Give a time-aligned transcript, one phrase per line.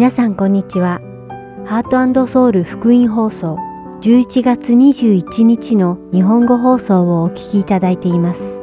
[0.00, 1.02] 皆さんこんにちは。
[1.66, 3.58] ハートソウル福音放送
[4.00, 8.62] 11月21日の日本語放送をお聞きいただいています。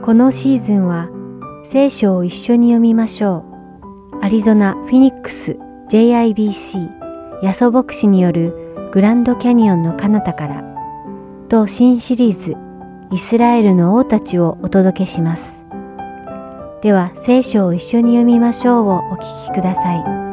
[0.00, 1.10] このシーズンは
[1.66, 3.44] 聖書を一緒に読みましょ
[4.14, 4.24] う。
[4.24, 5.58] アリゾナ・フィニックス
[5.90, 8.54] JIBC ヤソ牧師による
[8.92, 10.64] グランドキャニオンの彼方から
[11.50, 12.56] と新シリーズ
[13.14, 15.66] イスラエルの王たちをお届けします。
[16.80, 20.29] では聖書を一緒に読みましょうをお聞きください。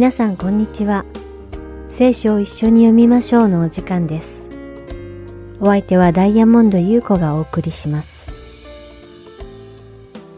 [0.00, 1.04] 皆さんこんにちは。
[1.90, 4.48] 聖書を一緒に読みましょうのお時間です。
[5.60, 8.32] お相手はダイヤモンド優子がお送りします。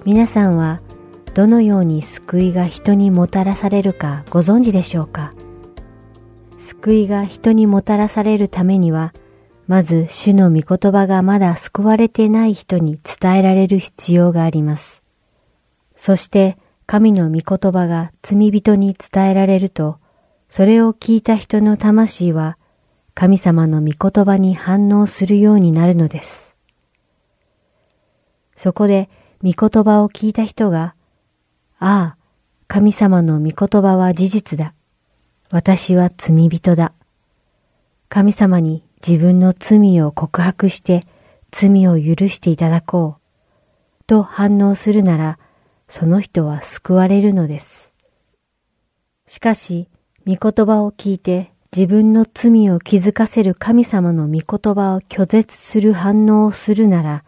[0.04, 0.80] 皆さんは
[1.34, 5.32] どのように救いが人にもたらされるかご存知でしょうか？
[6.58, 9.14] 救いが人にもたらされるためには、
[9.68, 15.04] まず主の御言葉がまだ救われてない人に伝えられる必要があります。
[15.94, 16.58] そして
[16.92, 19.98] 神の御言葉が罪人に伝えられると、
[20.50, 22.58] それを聞いた人の魂は
[23.14, 26.54] 神様の御言葉に反応するようになるのです。
[28.56, 29.08] そこで
[29.42, 30.94] 御言葉を聞いた人が、
[31.78, 32.16] ああ、
[32.68, 34.74] 神様の御言葉は事実だ。
[35.48, 36.92] 私は罪人だ。
[38.10, 41.04] 神様に自分の罪を告白して
[41.52, 44.04] 罪を許していただこう。
[44.06, 45.38] と反応するなら、
[45.94, 47.92] その人は救われるのです。
[49.26, 49.90] しかし、
[50.26, 57.24] 御言葉を聞いて自分の罪を気づかせる神様の御言葉を拒絶する反応をするなら、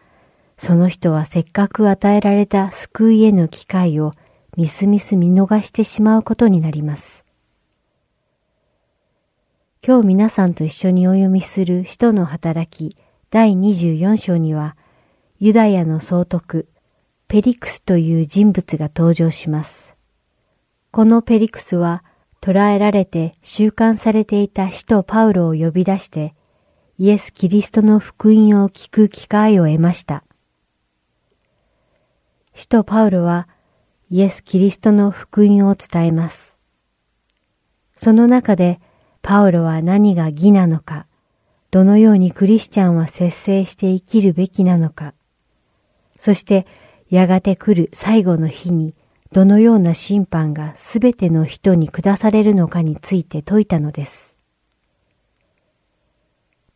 [0.57, 4.13] その人はせっかく与えられた救いへの機会を
[4.57, 7.23] みすみす見逃してしまうことになります。
[9.85, 12.97] 今日皆さんと一緒にお読みする使徒の働き
[13.29, 14.75] 第24章には、
[15.37, 16.67] ユダヤの総督、
[17.35, 19.97] ペリクスという人物が登場します。
[20.91, 22.01] このペリクスは
[22.39, 26.33] 捕らえられて収監されていた使徒パウロを呼び出して、
[26.97, 30.23] イエス・キリストの福音を聞く機会を得ました。
[32.53, 33.49] 使徒パウロは
[34.09, 36.57] イエス・キリストの福音を伝えます。
[37.97, 38.79] その中で
[39.21, 41.05] パウロは何が義なのか、
[41.69, 45.13] どのようにクリスチャンは節制して生きるべきなのか、
[46.17, 46.65] そして
[47.09, 48.95] やがて来る最後の日に
[49.31, 54.35] どのような審判がすべての人に下されるのかについて説いたのです。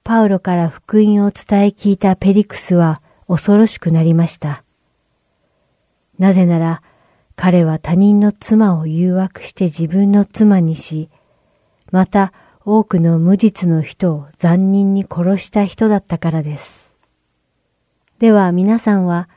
[0.03, 4.63] パウロから福音を伝え聞いたペリクスは恐ろしくなりました。
[6.17, 6.81] なぜなら
[7.35, 11.09] 彼は他人の妻を誘惑して自分の妻にし、
[11.91, 12.33] また
[12.65, 16.93] 多くの無実の人を残忍に殺した人だったからです。
[18.19, 19.29] では皆さんは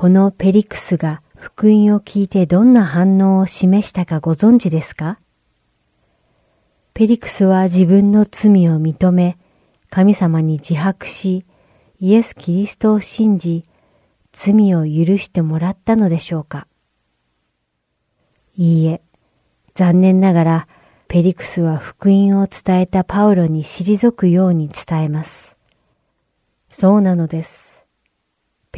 [0.00, 5.18] このペリクスが福音を聞いてどんな反応を示したかご存知ですか？
[6.94, 9.36] ペリクスは自分の罪を認め、
[9.90, 11.44] 神様に自白し、
[11.98, 13.64] イエス・キリストを信じ、
[14.32, 16.68] 罪を許してもらったのでしょうか？
[18.56, 19.02] いいえ、
[19.74, 20.68] 残念ながら、
[21.08, 25.56] ペリクスは福音を伝えたパウロに退くように伝えます。
[26.70, 27.67] そうなのです。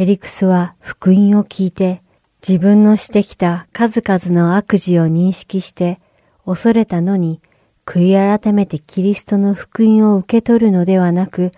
[0.01, 2.01] ペリクスは福音を聞いて、
[2.41, 6.01] 自分のしてきた数々の悪事を認識して、
[6.47, 7.43] 恐れたのに、
[7.85, 11.53] 悔い改めてキリストの福音を受け取るのではなく、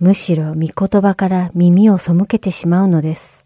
[0.00, 3.44] むしろ御言葉から耳を背けてしまうのです。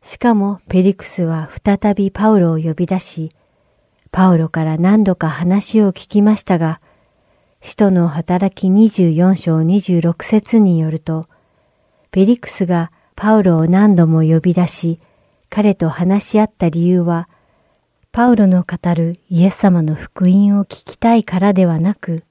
[0.00, 3.32] しかもペリクスは再びパウロを呼び出し、
[4.12, 6.80] パウロから何度か話を聞きましたが、
[7.60, 11.24] 使徒の働き24章26節によると、
[12.10, 15.00] ペリクスがパウロを何度も呼び出し、
[15.48, 17.28] 彼と話し合った理由は、
[18.12, 22.24] パウロの語るイエス様の福音を聞きたいからではなく、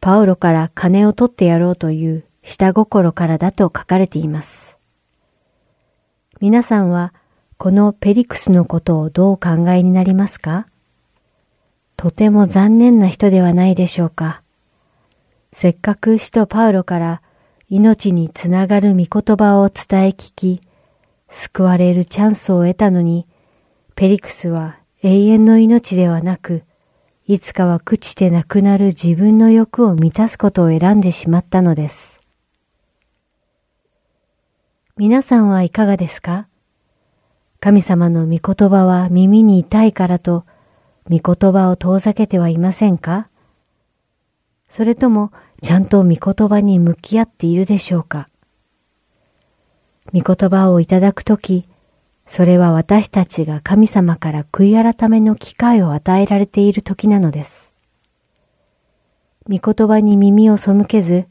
[0.00, 4.78] パウロから金を取ってやろうという下心からだと書かれています。
[6.40, 7.12] 皆さんは
[7.58, 10.66] このペリクスのことをどうお考えになりますか？
[11.98, 14.40] とても残念な人ではないでしょうか。
[15.52, 17.22] せっかく使徒パウロから
[17.72, 20.60] 命につながる御言葉を伝え聞き、
[21.28, 23.28] 救われるチャンスを得たのに、
[23.94, 26.64] ペリクスは永遠の命ではなく、
[27.28, 32.18] いつかは朽ちてなくなる自分の欲を満たすことを選んでしまったのです。
[34.96, 36.48] 皆さんはいかがですか？
[37.60, 40.44] 神様の御言葉は耳に痛いからと、
[41.08, 43.29] 御言葉を遠ざけてはいませんか？
[44.70, 45.32] それとも、
[45.62, 48.28] ちゃんと御言葉に向き合っているでしょうか？
[50.14, 51.66] 御言葉をいただくとき、
[52.26, 57.74] それは私たちが神様から悔い改めの機会を与えられている時なのです。
[59.48, 61.26] 御言葉に耳を背けず、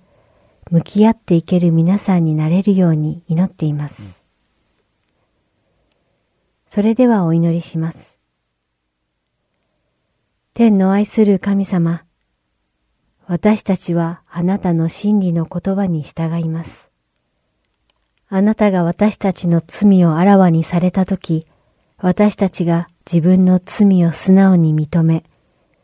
[0.70, 4.24] 向き合っていける皆さんになれるように祈っています。
[6.68, 8.18] それではお祈りします。
[10.54, 12.04] 天の愛する神様、
[13.32, 16.90] 私たちはあなたの真理の言葉に従います。
[18.28, 21.46] あなたが私たちの罪をあらわにされたとき、
[22.00, 25.24] 私たちが自分の罪を素直に認め、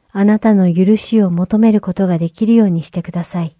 [0.10, 3.56] あなたの許しを求めることができるようにしてください。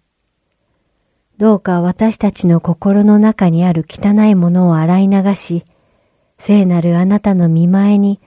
[1.38, 5.62] どうか私たちの心の中にある汚いものを洗い流し、
[6.38, 8.20] 聖なるあなたの見前に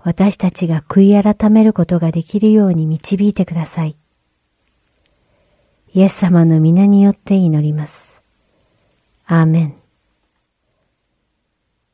[0.00, 3.96] 私たちが悔い改めることができるように導いてください。
[5.96, 8.20] イエス様の皆によって祈ります。
[9.26, 9.74] アーメン。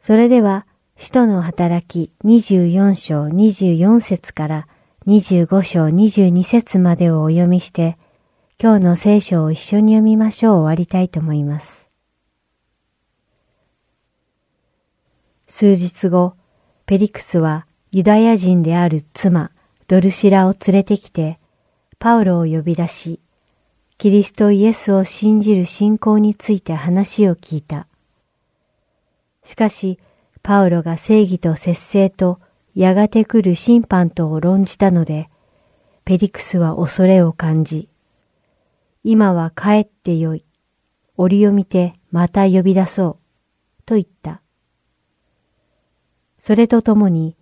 [0.00, 0.66] それでは、
[0.96, 4.68] 使徒の働き24章24節から
[5.06, 7.98] 25章22節までをお読みして、
[8.58, 11.86] 今日の聖書を一緒に読みましょう終わりたいと思います。
[15.46, 16.36] 数日後、
[16.86, 19.50] ペリクスはユダヤ人である妻、
[19.88, 21.38] ドルシラを連れてきて、
[21.98, 23.20] パウロを呼び出し、
[24.00, 27.86] キリストイエスを信じる信仰について話を聞いた。
[29.44, 29.98] しかし、
[30.42, 32.40] パウロが正義と節制と
[32.74, 35.28] やがて来る審判とを論じたので、
[36.06, 37.90] ペリクスは恐れを感じ、
[39.04, 40.46] 今は帰ってよい。
[41.18, 43.18] 折を見てまた呼び出そ
[43.78, 43.82] う。
[43.84, 44.40] と言った。
[46.38, 47.36] それとともに、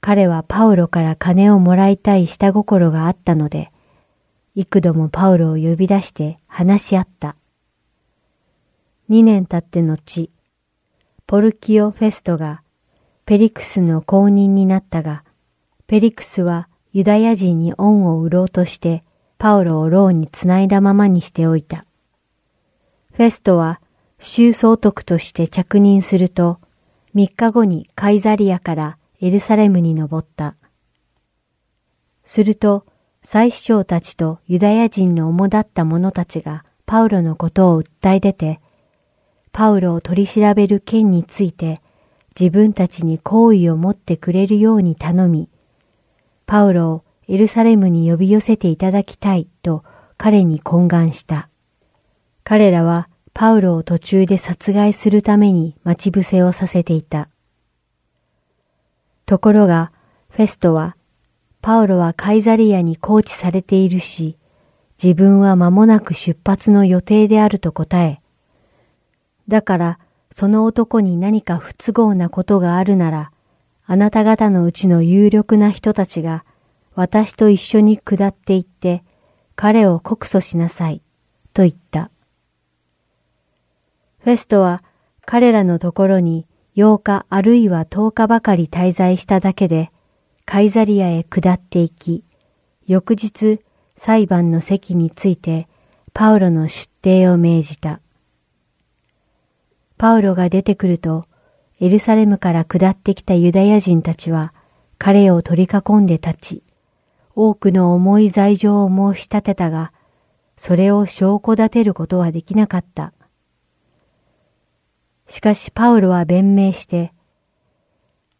[0.00, 3.72] 彼はパウロから金をもらいたい下心があったので、
[4.56, 7.36] 幾度もパウロを呼び出して話し合った。
[9.08, 10.30] 二年経って後、
[11.26, 12.62] ポルキオ・フェストが
[13.26, 15.24] ペリクスの公認になったが、
[15.86, 19.02] ペリクスはユダヤ人に恩を売ろうとして
[19.38, 21.84] パウロを牢につないだままにしておいた。
[23.12, 23.80] フェストは
[24.20, 26.60] 州総督として着任すると、
[27.12, 30.56] 三日後にカイザリアからエルサレムに登った。
[32.24, 32.86] すると、
[33.24, 38.60] 祭司長たちとユダヤ人の主だった者たちがパウロのことを訴え出て、
[39.50, 41.80] パウロを取り調べる件について
[42.38, 45.48] 自分たちに好意を持ってくれるように頼み、
[46.46, 49.82] パウロをエルサレムに呼び寄せていただきたいと
[50.18, 51.48] 彼に懇願した。
[52.44, 57.28] 彼らはパウロを途中で殺害するために待ち伏せをさせていた。
[59.26, 59.90] ところが、
[60.28, 60.96] フェストは、
[61.64, 64.36] パウロはカイザリアに拘置されているし、
[65.02, 68.20] 自分は間もなく出発の予定であると答え、
[69.48, 69.98] だから、
[70.30, 73.32] その男に何か不都合なことがあるなら、
[73.86, 76.44] あなた方のうちの有力な人たちが、
[76.94, 79.02] 私と一緒に下って行って、
[79.56, 81.00] 彼を告訴しなさい、
[81.54, 82.10] と言った。
[84.18, 84.84] フェストは
[85.24, 89.90] 彼らのところに8日あるいは10日ばかり滞在しただけで、
[90.46, 92.24] カイザリアへ下って行き、
[92.86, 93.60] 翌日
[93.96, 95.68] 裁判の席について
[96.12, 98.00] パウロの出廷を命じた。
[99.96, 101.24] パウロが出てくると、
[101.80, 104.52] エルサレムから下ってきたユダヤ人たちは、
[104.98, 106.62] 彼を取り囲んで立ち、
[107.34, 109.92] 多くの重い罪状を申し立てたが、
[110.56, 113.12] それを証拠立てることはできなかった。
[115.26, 117.13] しかしパウロは弁明して、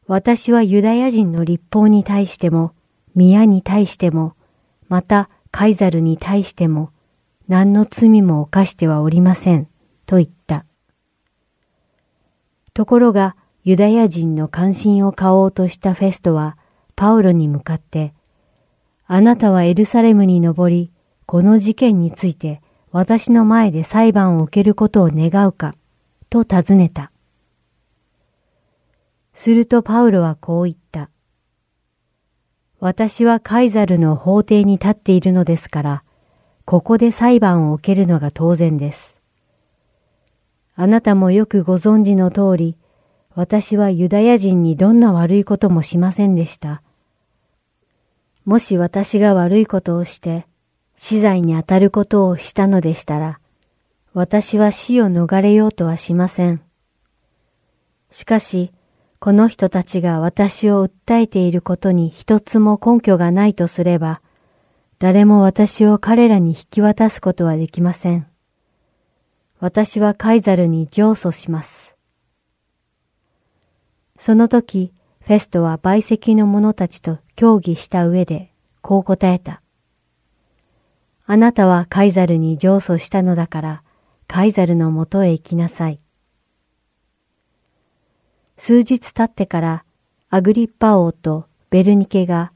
[0.06, 2.72] 私はユダヤ人の立法に対しても、
[3.14, 4.34] 宮に対しても、
[4.88, 6.90] またカイザルに対しても、
[7.48, 9.68] 何の罪も犯してはおりません、
[10.06, 10.66] と言った。
[12.74, 16.58] ところが、ユダヤ人の関心を買おうとしたフェストは、
[16.96, 18.12] パウロに向かって、
[19.06, 20.90] あなたはエルサレムに登り、
[21.26, 22.60] この事件について
[22.92, 25.74] 私の前で裁判を受けることを願うか、
[26.30, 27.10] と尋ねた。
[29.34, 31.10] するとパウロはこう言った。
[32.80, 36.04] 私はカイザルの法廷に立っているのですから、
[36.64, 39.20] ここで裁判を受けるのが当然です。
[40.76, 42.76] あなたもよくご存知の通り、
[43.34, 46.82] 私はユダヤ人にどんな悪いこともしませんでした。
[48.44, 50.46] もし私が悪いことをして、
[50.96, 53.40] 死罪に当たることをしたのでしたら、
[54.12, 56.60] 私は死を逃れようとはしません。
[58.10, 58.72] しかし、
[59.24, 64.20] この人たちが私を訴えていることに一つも根拠がないとすれば、
[64.98, 68.26] 誰も私を彼らに引き渡すことはできません。
[69.60, 71.96] 私はカイザルに上訴します。
[74.18, 78.52] その時、フェストは売席の者たちと協議した上で、
[78.82, 79.62] こう答えた。
[81.24, 83.82] あなたはカイザルに上訴したのだから、
[84.28, 86.03] カイザルのもとへ行きなさい。
[88.56, 89.84] 数日経ってから
[90.30, 92.52] アグリッパ王とベルニケが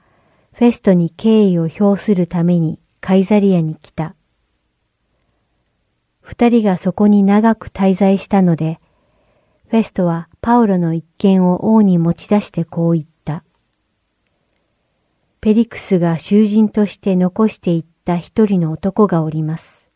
[0.52, 4.14] フェストに敬意を表するためにカイザリアに来た。
[6.20, 8.80] 二人がそこに長く滞在したので、
[9.68, 13.44] フェストはパウロの一件を王に持ち出してこう言った。
[15.40, 19.88] ペリクスが囚人として残していった一人の男がおります。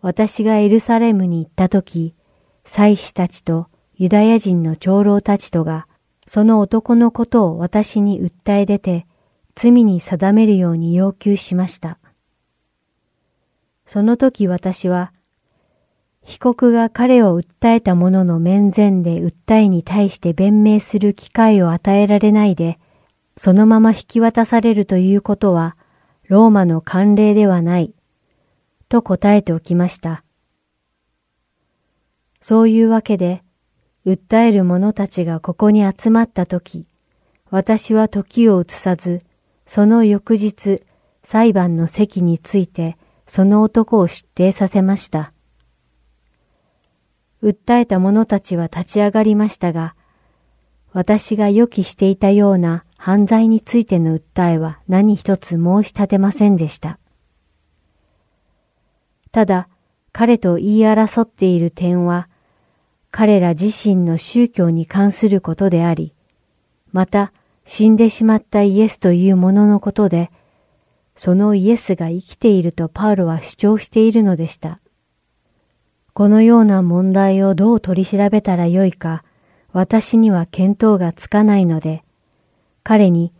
[0.00, 2.14] 私がエルサレムに行った時、
[2.64, 5.86] 祭司たちとユダヤ人の長老たちとが、
[6.26, 9.06] その男のことを私に訴え出て、
[9.54, 11.98] 罪に定めるように要求しました。
[13.86, 15.12] その時私は、
[16.24, 22.80] 被告が彼を訴えた者の面前で訴えに対して弁明する機会を与えられないで、
[23.36, 25.76] そのまま引き渡されるということは、
[26.26, 27.94] ローマの慣例ではない、
[28.88, 30.24] と答えておきました。
[32.40, 33.43] そういうわけで、
[34.06, 36.86] 訴える者たちがここに集まった時、
[37.50, 39.20] 私は時を移さず、
[39.66, 40.82] その翌日、
[41.22, 45.32] 裁判の席について、その男を出廷させました。
[47.42, 49.94] 訴えた者たちは立ち上がりましたが、
[50.92, 56.98] 私が予期していたような犯罪についての訴えは何一つ申し立てませんでした。
[59.32, 59.68] ただ、
[60.12, 62.28] 彼と言い争っている点は、
[63.16, 66.12] 彼ら自身の宗教に関することであり、
[66.90, 67.32] また
[67.64, 70.32] 死んでしまったイエスというもののことで、
[71.14, 74.80] そのイエスが生きているとパウロは主張しているのでした。
[76.12, 79.22] このような問題をどう取り調べたらよいか、
[79.72, 82.02] 私には見当がつかないので、
[82.82, 83.32] 彼に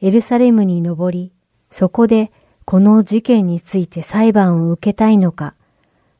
[0.00, 1.32] エルサレムに登り、
[1.70, 2.32] そこで
[2.64, 5.52] この事件について裁判を受けたいのか、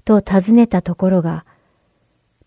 [0.05, 1.47] と尋ねたところが、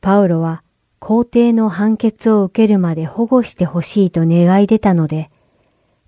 [0.02, 0.64] パウロは
[1.00, 5.32] 皇帝の判決を受けるまで保護してほしいと願い出たので、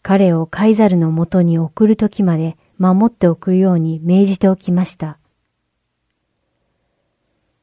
[0.01, 5.17] 彼をカイザルのもとに送るときまで守っておくように命じておきました。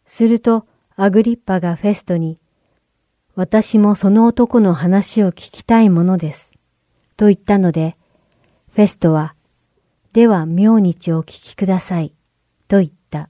[0.06, 2.38] すると、アグリッパがフェストに、
[3.37, 6.52] 私もその男の話を聞きたいものです。
[7.16, 7.96] と言ったので、
[8.72, 9.34] フェストは、
[10.12, 12.12] では明日お聞きください。
[12.66, 13.29] と言った。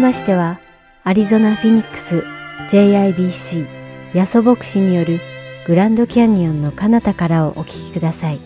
[0.00, 0.58] ましては、
[1.04, 2.24] アリゾナ・フィニックス
[2.70, 3.66] JIBC
[4.14, 5.20] ヤソ牧師による
[5.66, 8.40] グランドキャニオンの彼方からをお聞きください。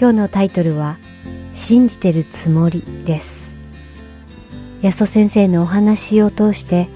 [0.00, 0.96] 今日のタイトルは、
[1.54, 3.52] 信じてるつもりです。
[4.80, 6.88] ヤソ先生のお話を通して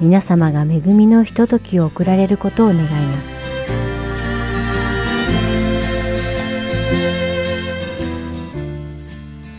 [0.00, 3.41] 皆様が恵みのひとときを送られることを願います。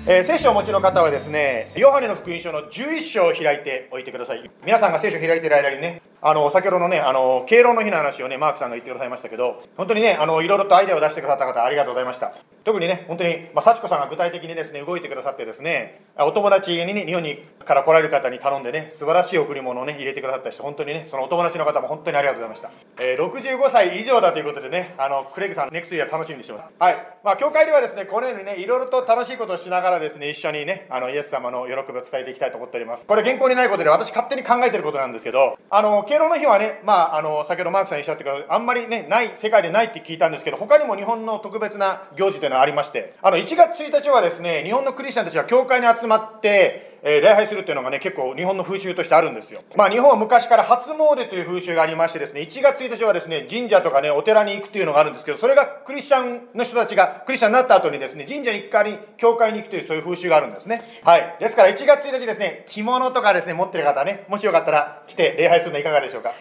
[0.06, 4.52] えー、聖書をお持ちの方はですね、ヨハネの福音書の11章を開いておいてください。
[4.66, 12.34] 皆さんが聖書を開いている間にね、あの、先ほどのね、あの、敬老の日の話をね、マークさんが言ってくださいましたけど、本当にね、あの、いろいろとアイデアを出してくださった方、ありがとうございました。
[12.64, 22.72] 特にね、本当に、まあ、幸子さんが具体的にですね、動いてくださってですね、お友達にね、日本にから来られる方に頼んでね、素晴らしい贈り物をね、入れてくださった人、本当にね、そのお友達の方も本当にありがとうございました。
[23.00, 26.66] えー、65歳以上だということでね、あの、クレイグさん、ネクスイヤー楽しみにしてます。
[26.80, 27.08] はい。
[27.24, 33.06] まあ、教会ではですね、このようにね、いろいろと楽しいことをしながらですね、一緒にね、あの、イエス様の喜びを伝えていきたいと思っております。
[33.06, 49.62] これ原稿にないことで、私勝手に考えてることなんですけど、あの、敬老の日はね、まああ、の、先ほどマークさんおっしゃってたあんまりね、ない、世界でないって聞いたんですけど、他にも日本の特別な行事というのはありまして、あの、1月1日はですね、日本のクリスチャンたちが教会に集まって、えー、礼拝するっていうのがね、結構日本の風習としてあるんですよ。
[49.76, 60.82] まあ日本は昔から初詣という風習がありましてですね、1月1日はですね、神社とかね、お寺に行くというのがあるんですけど、それがクリスチャンの人たちがクリスチャンになった後にですね、神社に行く代わりに教会に行くというそういう風習があるんですね。
[61.04, 61.36] はい。
[61.40, 66.32] ですから1月1日ですね、着物とかですね、持ってる方ね、もしよかったら来て礼拝するのはいかがでしょうか？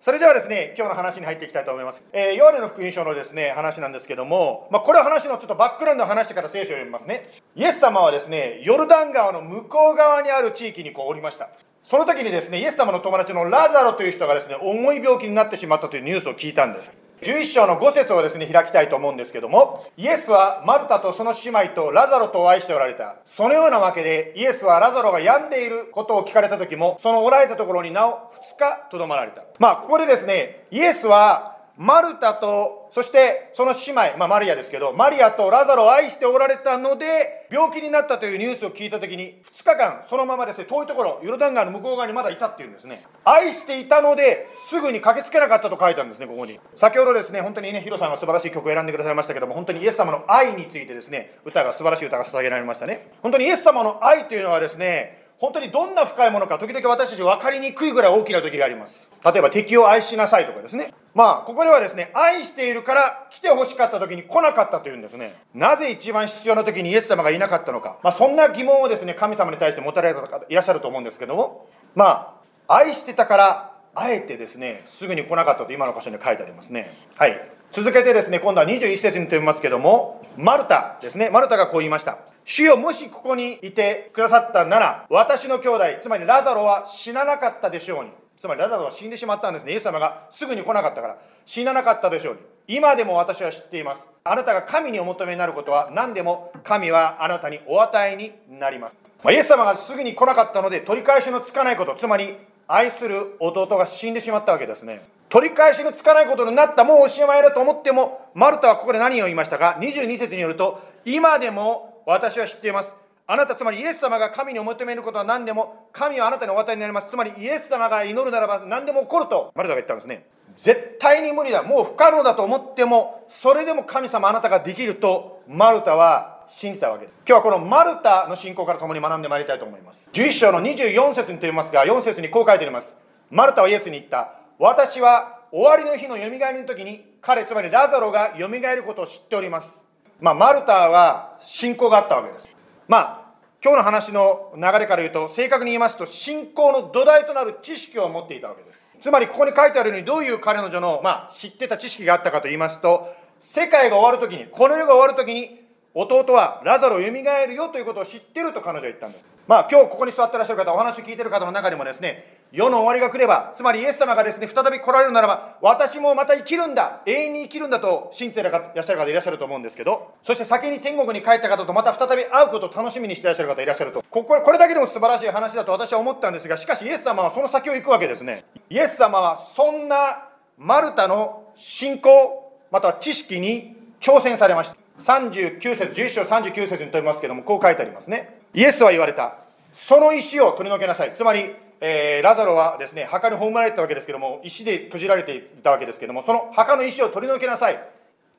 [0.00, 2.02] それではですね、今日の話に入っていきたいと思います。
[2.14, 7.24] えー、ヨハネの福音書のですね、話なんですけども、まあ、これは話のちょっとバックグラウンドを話してから聖書を読みますね。
[7.54, 11.50] イエス様はですね、ヨルダン川の向こう側にある地域にこうおりました。
[11.84, 16.90] その時にですね、イエス様の友達のラザロという人がですね、重い病気になってしまったというニュースを聞いたんです。
[17.22, 23.16] 11章の5節をですね、開きたいと思うんですけども、イエスはマルタとその姉妹とラザロとお会いしておられた。
[23.26, 29.42] そのようなわけで、イエスはラザロが病んでいることを聞かれた時も、そのおられたところになお2日とどまられた。
[29.58, 43.04] まあ、ここでですね、イエスはマルタと、そしてその姉妹、まあ、マリアですけど、マリアとラザロを愛しておられたので、病気になったというニュースを聞いたときに、2日間、そのままですね、遠いところ、ヨルダン川の向こう側にまだいたっていうんですね。
[43.24, 46.58] 愛していたので、すぐに駆けつけなかったと書いてあるんですね、ここに。
[46.74, 53.12] 先ほどですね、本当にね、ヒロさんが素晴らしい曲を選んでくださいましたけども、本当にイエス様の愛についてですね、歌が、素晴らしい歌が捧げられましたね。
[53.22, 59.08] 本当にイエス様の愛というのはですね、本当にどんな深いものか、時々私たち分かりにくいぐらい大きな時があります。
[59.24, 60.92] 例えば敵を愛しなさいとかですね。
[61.14, 65.34] まあ、ここではですね、愛しているから来て欲しかった時に来なかったというんですね。
[65.54, 67.98] なぜ一番必要な時にイエス様がいなかったのか。
[68.02, 76.94] まあ、そんな疑問をですね、神様に対して持たれた方いらっしゃると思うんですけども、まあ、愛してたから、あえてですね、すぐに来なかったと今の箇所に書いてありますね。
[77.16, 77.40] はい。
[77.72, 82.18] 続けてですね、今度は21節に飛びますけども、マルタですね、マルタがこう言いました。
[82.44, 88.10] 主よもしここにいてくださったなら、私の兄弟、つまりラザロは死ななかったでしょうに。
[88.40, 89.72] つまりラザロは死んでしまったんですね。
[89.72, 92.40] イエス様がすぐに来なかったから、死ななかったでしょうに。
[92.68, 94.08] 今でも私は知っています。
[94.24, 98.96] あなたが神にお求めになることは何でも神はあなたにお与えになります。
[99.22, 102.34] まあ、イエス様がすぐに来なかったので取り返しのつかないこと、つまり
[102.66, 105.02] 愛する弟が死んでしまったわけですね。
[105.28, 112.99] 取り返しのつかないことになった、もうおしまいだと思っても、マルタはここで何を言いましたか ?22 節によると、今でも私は知っています。
[113.32, 117.10] あなた、つまりイエス様が神にお求めることは何でも、神はあなたにお与えになります。
[117.10, 120.26] つまりイエス様が祈るならば何でも起こると、マルタが言ったんですね。
[120.58, 121.62] 絶対に無理だ。
[121.62, 127.14] もう不可能だと思っても、それでも神様あなたができると、マルタは信じたわけです。
[127.24, 130.10] 今日はこのマルタの信仰から共に学んでまいりたいと思います。
[130.12, 132.96] 11章の24節にと言いますが、4節にこう書いてあります。
[133.30, 134.40] マルタはイエスに言った。
[134.58, 139.80] 私は終わりの日のよみがえりの時に、彼、つまりラザロがよみがえることを知っております。
[140.18, 142.48] まあ、マルタは信仰があったわけです。
[142.90, 143.19] まあ、
[143.62, 148.80] 今日の話の流れから言うと、正確に言いますと、信仰の土台となる知識を持っていたわけです。
[149.02, 155.60] つまり、ここに書いてあるように、どういう彼女の、まあ、知ってた知識があったかと言いますと、世界が終わるときに、この世が終わるときに、
[155.92, 159.24] 弟はラザロを蘇るよということを知ってると彼女は言ったんです。
[159.46, 178.44] まあ、今日ここに座ってらっしゃる方、お話を聞いてる方の中でもですね、世の終わりが来れば、つまりイエス様がですね、再び来られるならば、私もまた生きるんだ、永遠に生きるんだと信じていらっしゃる方いらっしゃると思うんですけど、そして先に天国に帰った方とまた再び会うことを楽しみにしていらっしゃる方いらっしゃると、こここれだけでも素晴らしい話だと私は思ったんですが、しかしイエス様はその先を行くわけですね。
[178.68, 184.76] イエス様はそんなマルタの信仰、または知識に挑戦されました。
[185.00, 188.40] 39節、11章39節に飛びますけども、こう書いてありますね。
[188.54, 189.36] イエスは言われた。
[189.72, 191.14] その石を取り除けなさい。
[191.14, 197.82] つまり、えー、ラザロはですね、墓に葬られてたわけですけども、石で閉じられていたわけですけども、その墓の石を取り除けなさい。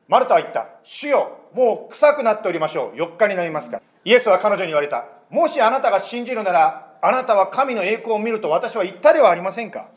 [0.07, 0.67] マルタは言った。
[0.83, 2.97] 主よ、もう臭くなっておりましょう。
[2.97, 3.83] 4日になりますから。
[4.03, 5.05] イエスは彼女に言われた。
[5.29, 9.87] もしあなたが信じるなら、あなたは神の栄光を見ると私は言ったではありませんか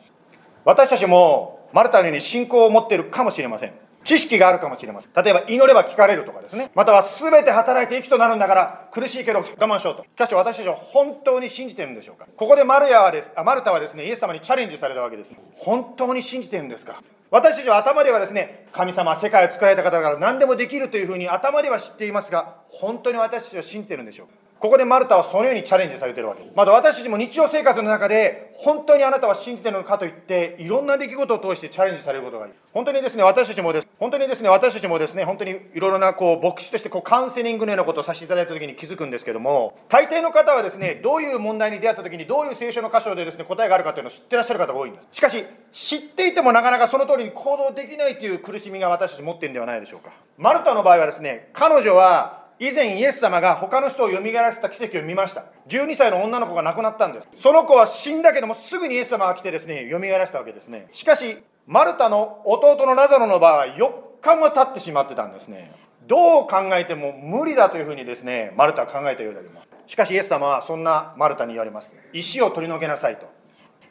[0.65, 3.73] 私たちもマルタのように信仰を持っているかもしれません。
[4.05, 5.25] 知識があるかもしれません。
[5.25, 6.71] 例えば祈れば聞かれるとかですね。
[6.75, 10.03] または全て働いて益となるんだから苦しいけど我慢しようと。
[10.03, 15.33] しかし私たちは本当に信じてるんでしょうかここでマルヤはですあマルタはですね、イエス様にチャレンジされたわけです。
[15.57, 26.51] 本当に信じてるんですか私たちは頭ではですね、神様世界を作られた方だから何でもできるというふうに頭では知っていますが、本当に私たちは信じてるんでしょうかここでマルタはそのようにチャレンジされてるわけ。
[26.55, 45.09] また私たちも日常生活の中で、本当にあなたは信じてるのかといって、いろんな出来事を通してチャレンジされることがあり、本当にですね、私たちもです、本当にですね、私たちもですね、本当にいろいろなこう牧師としてこうカウンセリングのようなことをさせていただいたときに気づくんですけども、大抵の方はですね、どういう問題に出会ったときに、どういう聖書の箇所でですね、答えがあるかというのを知ってらっしゃる方が多いんです。
[45.13, 50.11] しかし、知っていてもなかなかその通りに行動できないという苦しみが私たち持っているんではないでしょうか。
[50.39, 55.47] マルタの場合はですね、彼女は以前イエス様が他の人を蘇らせた奇跡を見ました。
[55.69, 57.29] 12歳の女の子が亡くなったんです。
[57.37, 60.87] その子は死んだけどもすぐにイエス様が来てですね蘇らせたわけですね。
[60.93, 65.73] しかしマルタの弟のラザロの場合は4日も経ってしまってたんですね。
[66.07, 69.69] どう考えても無理だというふうにですねマルタは考えたようであります。
[69.87, 71.95] しかしイエス様はそんなマルタに言われます。
[72.13, 73.27] 石を取り除けなさいと。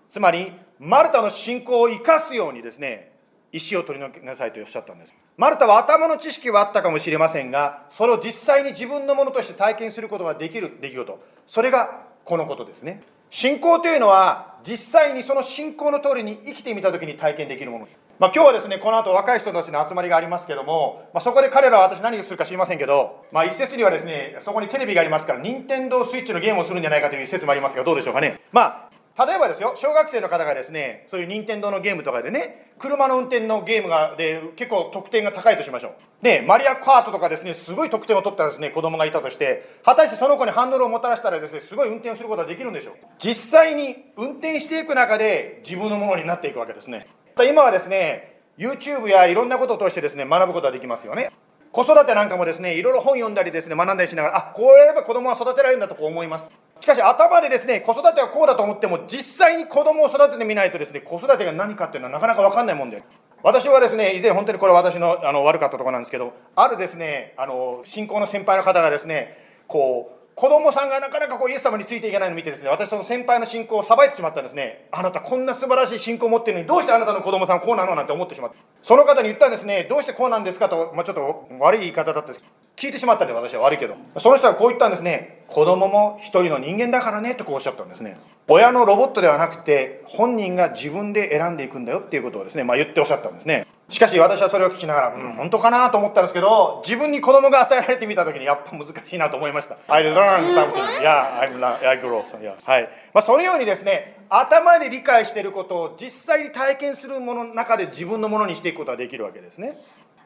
[0.08, 3.12] つまりマルタの信仰を生かすようにですね
[3.52, 5.16] 石を取り除けなさいとおっしゃったんです。
[5.36, 13.04] マルタは頭の知識はあったかもしれませんがそれを実際に自分のものとして体験することができる出来事それがこのことですね。
[13.30, 17.88] 信仰というのは実際にその信仰の通りに生きてみた時に体験できるもの。
[18.20, 28.40] まあ、今日はですね、この後若い人たちの集まりがありますけども、まあ、そこで彼らは私何をするか知りませんけど、まあ、一説にはですね、そこにテレビがありますから、任天堂スイッチのゲームをするんじゃないかという説もありますが、どうでしょうかね。
[28.52, 35.94] まあ、例えばですよ、小学生の方がですね、そういう任天堂のゲームとかでね、車の運転のゲームがで結構得点が高いとしましょう。
[36.24, 42.96] で、マリアカートとかですね、すごい得点を取ったですね、子供がいたとして、果たしてその子にハンドルをもたらしたらですね、すごい運転することができるんでしょう。
[43.20, 47.08] 実際に運転していく中で自分のものになっていくわけですね。
[47.48, 51.32] 今はですね、YouTube やいろんなことを通してですね、学ぶことができますよね。
[51.72, 56.52] 子育てなんかもですね、いろいろ本読んだりですね、学んだりしながら、あ、こうやれば子供は育てられるんだと思います。
[56.84, 63.04] しかし頭でですね、子育てはこうだと思っても、実際に子供を育ててみないとですね、子育てが何かっていうのはなかなか分かんないもんで。
[63.42, 69.38] 私はですね、以前本当にこれ私のあの悪かったところなんですけど、あるですね、あの、信仰の先輩の方がですね、
[69.70, 74.90] こう、子供さんがなかなかこうイエス様についていけないのを見てですね、私その先輩の信仰をさばいてしまったんですね。
[74.92, 78.58] あなたこんな素晴らしい信仰を持ってるのに、どうしてあなたの子供さんこうなのなんて思ってしまった。
[78.82, 82.44] その方に言ったんですね、どうしてこうなんですかと、まあ、ちょっと悪い言い方だったんです
[82.76, 83.96] 聞いてしまったんで私は悪いけど。
[84.20, 85.43] その人はこう言ったんですね。
[85.54, 88.18] 子供も一人の人間だからねとこうおっしゃったんですね。
[88.48, 93.66] 親のロボットではなくて、本人が自分で選んでいくんだよっていうことをですね、まあ言っておっしゃったんですね。
[93.90, 99.78] しかし私はそれを聞きながら、うん、本当かなと思ったんですけど、自分に子供が与えられてみたときにやっぱ難しいなと思いました。
[99.88, 100.74] I learn something.
[101.02, 102.24] Yeah, I, learn, I grow.
[102.42, 102.56] Yeah.
[102.66, 102.90] はい。
[103.14, 109.78] まあそのようにですね、頭で理解していることを実際に体験するものの中で自分のものにしていくことができるわけですね。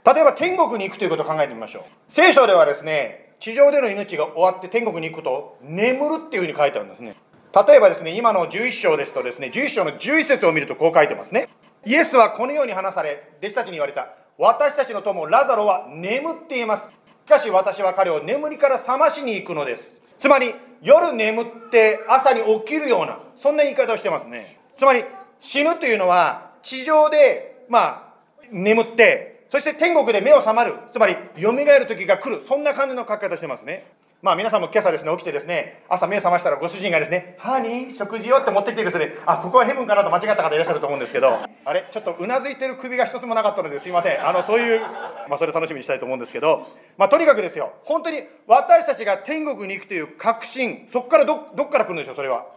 [0.05, 1.83] 例えば天国に行くということを考えてみましょう。
[2.09, 7.15] 聖書ではですね、地上での命が終わって天国に行くと眠るっていうふうに書いてあるんですね。
[7.53, 11.49] 例えばですね、今の11章ですとですね、11章の11節を見るとこう書いてますね。
[11.85, 14.09] イエスはこのように話され、弟子たちに言われた。
[14.37, 16.87] 私たちの友ラザロは眠っています。
[17.25, 19.99] しかし私は彼を眠りから覚ましに行くのです。
[20.19, 24.59] つまり、夜眠って朝に起きるような、そんな言い方をしてますね。
[24.77, 25.03] つまり、
[25.39, 30.73] 死ぬというのは、地上で、まあ、眠って、そして天国で目を覚まる。
[30.91, 32.43] つまり、蘇る時が来る。
[32.47, 33.87] そんな感じの書き方してますね。
[34.21, 44.27] まあ皆さんも今朝ですね、起きてですね、朝目覚ましたらご主人がですね、ハニー、食事よって持ってきてですね、あ、ここはヘブンかなと間違った方いらっしゃると思うんですけど、あれ、ちょっとうなずいてる首が一つもなかったのですいません。
[44.27, 44.81] あの、そういう、
[45.29, 52.47] まあそれ楽しみにしたいと思うんですけど、まあとにかくですよ、本当に私たちが天国に行くという確信、そこからど、どっから来るんでしょう、それは。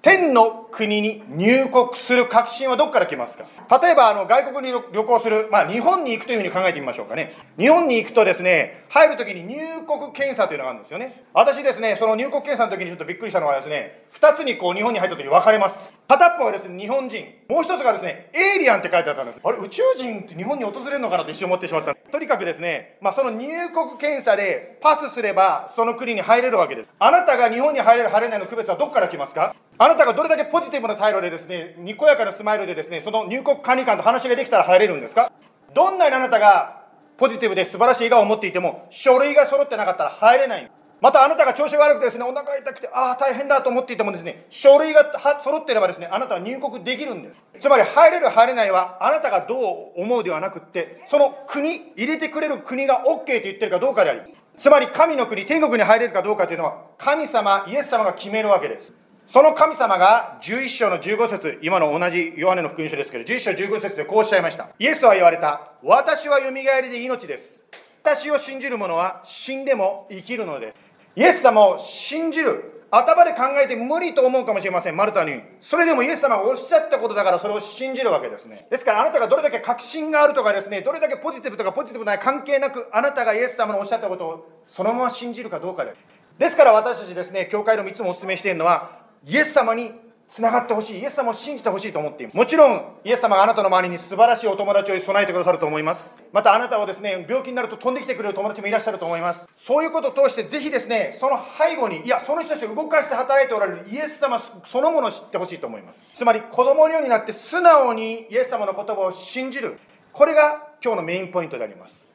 [0.00, 3.44] 天の国に入国する確信はどこから来ますか？
[3.82, 7.32] 例えばあの外国に旅行する、まあ、日本に行くというふうに考えてみましょうかね。
[7.58, 11.24] 日本に行くとですね入るときに入国検査というのがあるんですよね。
[11.34, 15.92] 私ですねその入国検査の時にちょっとびっくりしたのはですね2つにこう日本に入った時に分かれます。
[16.08, 17.24] 片っぽはですね日本人。
[17.48, 19.40] もう一つがですねエイリアンって書いてあったんです。
[19.44, 21.94] あれ宇宙人って日本に訪れるのかなと一瞬思ってしまった。
[21.94, 26.88] とにかくですね、まあ、その入国検査でパスすればその国に入れるわけです。
[26.98, 29.54] あなたが日本に入れる入れないの区別はどこから来ますか？
[29.76, 35.30] あなたがどれだけポジティブな態度でですね、にこやかなスマイルでですね、その入国管理官と話ができたら入れるんですか？
[35.74, 36.82] どんなにあなたが
[37.18, 40.70] ポジティブで素晴らしい笑顔を持っていても、書類が揃ってなかったら入れない。
[41.00, 45.12] またあなたが調子が悪くてですね、お腹痛くて、ああ、大変だと思っていてもですね、書類が
[45.44, 47.38] 揃っていればですね、あなたは入国できるんです。
[47.60, 54.20] つまり、入れる、入れないは、あなたがどう思うではなくって、その国、入れてくれる国が OK って言ってるかどうかであり、
[54.58, 58.92] つまり神の国、天国に入れるかどうかというのは、神様、イエス様が決めるわけです。
[59.28, 64.70] その神様が11章の15節今の同じヨハネの福音書ですけど、11章15節でこうおっしゃいました。
[64.78, 65.72] イエスは言われた。
[65.82, 67.60] 私は蘇りで命です。
[68.02, 70.87] 私を信じる者は死んでも生きるのです。
[71.18, 72.86] イエス様を信じる。
[72.92, 75.42] 頭で考えて無理と思うかもしれません、マルタに。
[75.60, 78.68] それでもイエス様がおっしゃったことだからそれを信じるわけですね。
[78.70, 85.94] ですからあなたがどれだけ確信があるとかですね、どれだけポジティブとかポジティブない関係なく、あなたがイエス様のおっしゃったことをそのまま信じるかどうかで。
[86.38, 88.92] ですから私たちですね、教会の3つもお勧めしているのは、
[89.26, 89.92] イエス様に
[90.28, 91.00] つながってほしい。
[91.00, 92.36] イエス様を信じてほしいと思っています。
[92.36, 96.14] もちろん、イエス様があなたの周りに素晴らしいお友達を備えてくださると思います。
[96.32, 99.48] またあなたをですね、病気になると飛んできてくれる友達もいらっしゃると思います。
[99.56, 106.02] そういうことを通して、ぜひですね、その背後に、いや、その人たちを動かして働いておられるイエス様そのものを知ってほしいと思います。
[106.12, 109.78] つまり、子供のようになって素直にイエス様の言葉を信じる。
[110.12, 112.06] これが今日のメインポイントであります。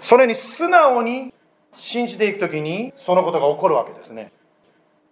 [0.00, 1.34] それに素直に
[1.72, 4.32] 信じていくときに、そのことが起こるわけですね。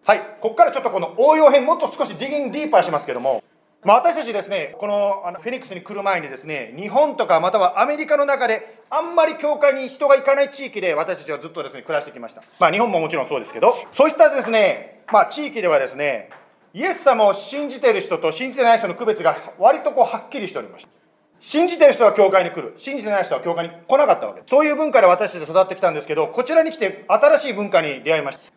[0.06, 3.42] はい、ここからちょっとこの応用編、もっと少しディギングディーパーしますけども、
[3.82, 12.44] まあ、私たちですね、このあのフェニックスに来る前にですね、日本とかまたはアメリカの中で、あんまり教会に人が行かない地域で私たちはずっとですね、暮らしてきました。
[12.60, 16.30] まあ、日本ももちろんそうですけど、そういったですね、まあ、地域ではですね、
[16.72, 20.90] イエス様を信じている人と信じてない人の区別が割とこうはっきりしておりました。
[21.40, 22.74] 信じてる人は教会に来る。
[22.78, 24.50] 信じてない人は教会に来なかったわけです。
[24.50, 28.55] そういう文化で私たち育ってきたんですけど、こちらに来て新しい文化に出会いました。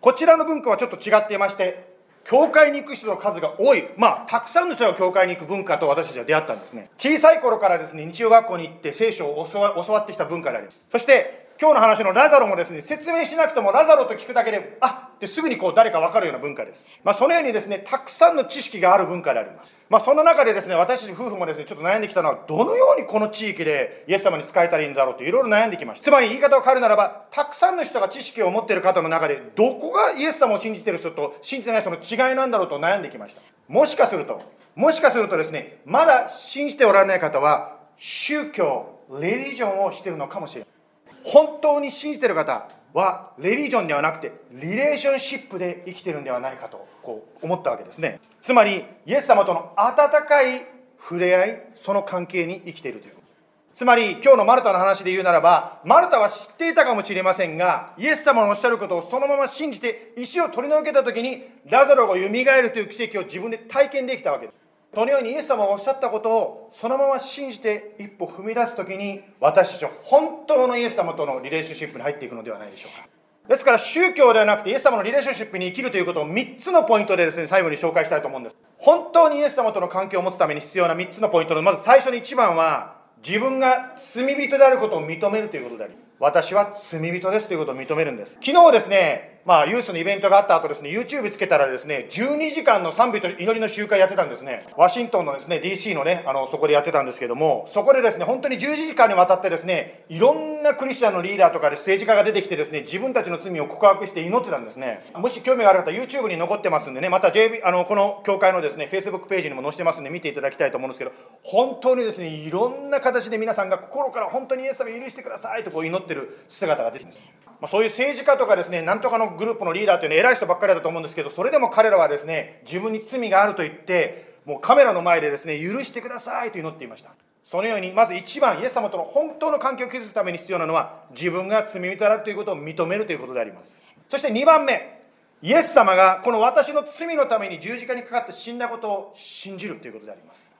[0.00, 1.90] こちらの文化はちょっと違っていまして、
[2.24, 6.90] 教会に行く人の数が多い、まあ、たくさんの人が教会に行く文化と私たちは出会ったんですね。
[6.96, 10.78] 小さい頃からですね、日曜学校に行って聖書を教わってきた文化であります。
[10.92, 16.86] そして、今日の話のラザロもですね、説明しなくてもラザロと聞くだけで、あってすぐにこう誰かわかるような文化です。
[17.04, 19.70] まあ、そのようにですね、たくさんの知識がある文化であります。
[19.90, 26.04] まあ、その中でですね、私夫婦もですね、ちょっと悩んできたのは、どのようにこの地域でイエス様に仕えたらいいんだろうといろいろ悩んできました。
[26.04, 33.42] つまり言い方を変えるならば、たくさんの人が知識を持っている方の中で、どこがイエス様を信じている人と信じてない人の違いなんだろうと悩んできました。
[33.68, 34.40] もしかすると、
[34.74, 40.79] もしかするとですね、まだ信じておられない方は、宗教、レリジョンをしているのかもしれない。
[41.24, 48.20] 本当に信じてる方はレリジョンではなくてリレーションシップで生きてるんではないかとこう思ったわけですね。
[48.40, 50.62] つまりイエス様との温かい
[51.00, 53.30] 触れ合いその関係に生きているということ。
[53.74, 64.59] つまり今日のマルタの話で言うならばマルタは知っていたかもしれませんがイエス様のおっしゃることをそのまま信じて石を取り除けた時にラザロがよみがえるという奇跡を自分で体験できたわけです。
[64.92, 73.08] そのようにイエス様がおっしゃったことをそのまま信じて一歩踏み出す時に私たちは本当のイエス様とのリレーションシップに入っていくのではないでしょうか。
[73.48, 78.56] ですから宗教ではなくてイエス様のリレーションシップに生きるということを3つのポイントでですね最後に紹介したいと思うんです。
[78.78, 88.32] 本当にイエス様との関係を持つために必要な3つのポイントのまず最初に1番は自分が罪人であることを認めるということであり私は罪人ですということを認めるんです。
[88.44, 94.66] 昨日ですねまあ、ユースのイベントがあった後ですね、YouTube つけたらですね、12時間の賛美と祈りの集会やってたんですね。
[94.76, 105.10] ワシントンのですね、DC のね、あの、そこでやってたんですけども、そこでですね、本当に10時間にわたってですね、いろんなクリスチャンのリーダーとかで政治家が出てきてですね、自分たちの罪を告白して祈ってたんですね。
[105.14, 117.18] もし興味がある方、YouTube に残ってますんでね、また JB、あの、この教会のですね、Facebook ページにも載せてますんで見ていただきたいと思うんですけど、本当にですね、いろんな形で皆さんが心から本当にイエス様許してくださいとこう祈ってる姿が出てきます。
[117.60, 127.12] まあ、そういう政治家とかですね、なんとかのグループのリーダーというのは偉い人ばっかりだと思うんですけど、それでも彼らはですね、自分に罪があると言って、もうカメラの前でですね、許してくださいと祈っていました。
[127.44, 133.76] そのように、まず一番、イエス様との本当の関係を築くために必要なのは、自分が罪人だということを認めるということであります。
[134.08, 135.00] そして2番目、
[135.42, 140.50] イエス様がこの私の罪のために十字架にかかって死んだことを信じるということであります。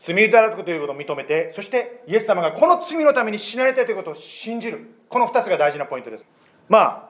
[0.00, 4.90] 罪人だということを認めて、そしてイエス様がこの罪のために死なれたということを信じる。
[5.08, 6.26] この2つが大事なポイントです。
[6.68, 7.09] まあ、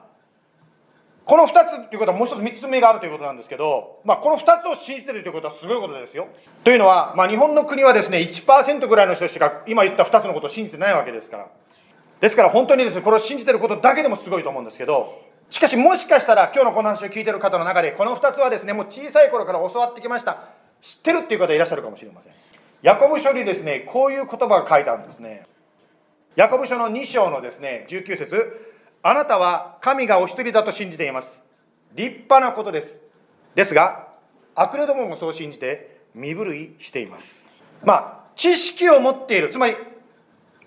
[1.31, 6.27] この2つということはもう1つ3つ目があるということなんですけど、まあ、この2つを信じてるということはすごいことですよ。
[6.65, 11.47] というのは、まあ、日本の国はですね、1%ぐらいの人しか今言った2つのことを信じてないわけですから。
[12.19, 20.49] ですから本当にですね、これを信じてることだけでもすごいと思うんですけど、しかしもしかしたら今日のこの話を聞いてる方の中で、この2つはですね、もう小さい頃から教わってきました。
[20.81, 22.33] 知ってるっていう方いらっしゃるかもしれません。
[22.81, 25.43] ヤコブ書にですね、こういう言葉が書いてあるんですね。
[26.35, 28.60] ヤコブ書の2章のですね、19節
[29.03, 31.43] あなたは神がお一人だと信じています。
[31.95, 32.99] 立派なことです。
[33.55, 34.07] ですが、
[34.53, 37.47] 悪霊どももそう信じて身震いしています。
[37.83, 39.49] まあ、知識を持っている。
[39.49, 39.75] つまり、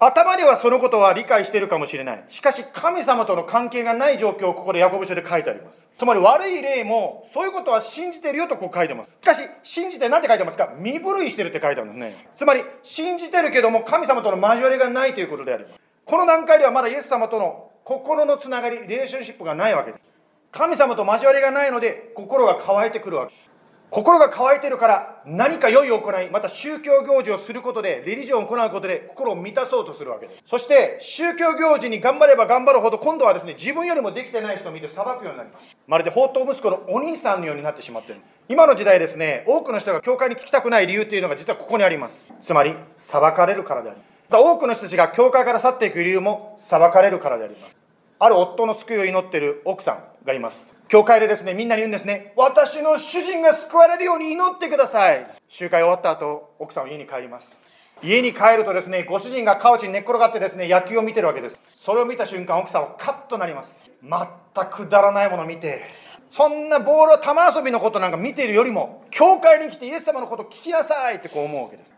[0.00, 2.24] 頭ではそのことは理解しているかもしれない。
[2.28, 5.88] しかし、神様との関係がない状況をここでヤコブ書で書いてあります。
[5.96, 9.12] つまり、悪い例も、そういうことは信じてるよとこう書いてます。
[9.12, 10.72] しかし、信じて何て書いてますか？
[10.76, 12.28] 身震いしてるって書いてあるんですね。
[12.34, 15.80] つまり、信じてるけども、神様との交わりがないということであります。
[16.04, 20.08] この段階ではまだイエス様との心のつながり、リレーションシップがないわけです。
[20.50, 23.34] 神様と交わりがないので心が乾いてくるわけ。
[23.34, 23.50] です
[23.90, 30.42] 心が乾いてるから何か良い行いまた宗教行事をすることでリリジョンを行うことで心を満たそうとするわけです。
[30.48, 35.76] そして宗教行事に頑張れば頑張るほど今度はですね自分よりもできてない人を見て裁くようになります。
[35.86, 38.22] まるで宝刀息子のお兄さんのようになってしまっている。
[38.48, 42.32] 今の時代ですね多くの人が教会に聞きたくない理由というのが実はここにあります。
[42.40, 44.00] つまり裁かれるからである
[44.30, 47.76] 多くの人たちが教会から去っていく理由も裁かれるからであります
[48.18, 52.32] ある夫の救いを祈っている奥さんがいます教会でですね、みんなに言うんですね。
[52.36, 55.26] 私の主人が救われるように祈ってください。
[55.48, 57.58] 集会終わった後、奥さんは家に帰ります。
[58.02, 61.58] 家に帰るとですね、ご主人がカウチに寝っ転がってですね、野球を見てるわけです。
[61.74, 63.80] それを見た瞬間、奥さんはカッとなります。
[64.02, 65.82] 全くくだらないものを見て、
[66.30, 71.93] そんなボール、球遊びのことなんか見ているよりも、教会に来てイエス様のことを聞きなさいってこう思うわけです。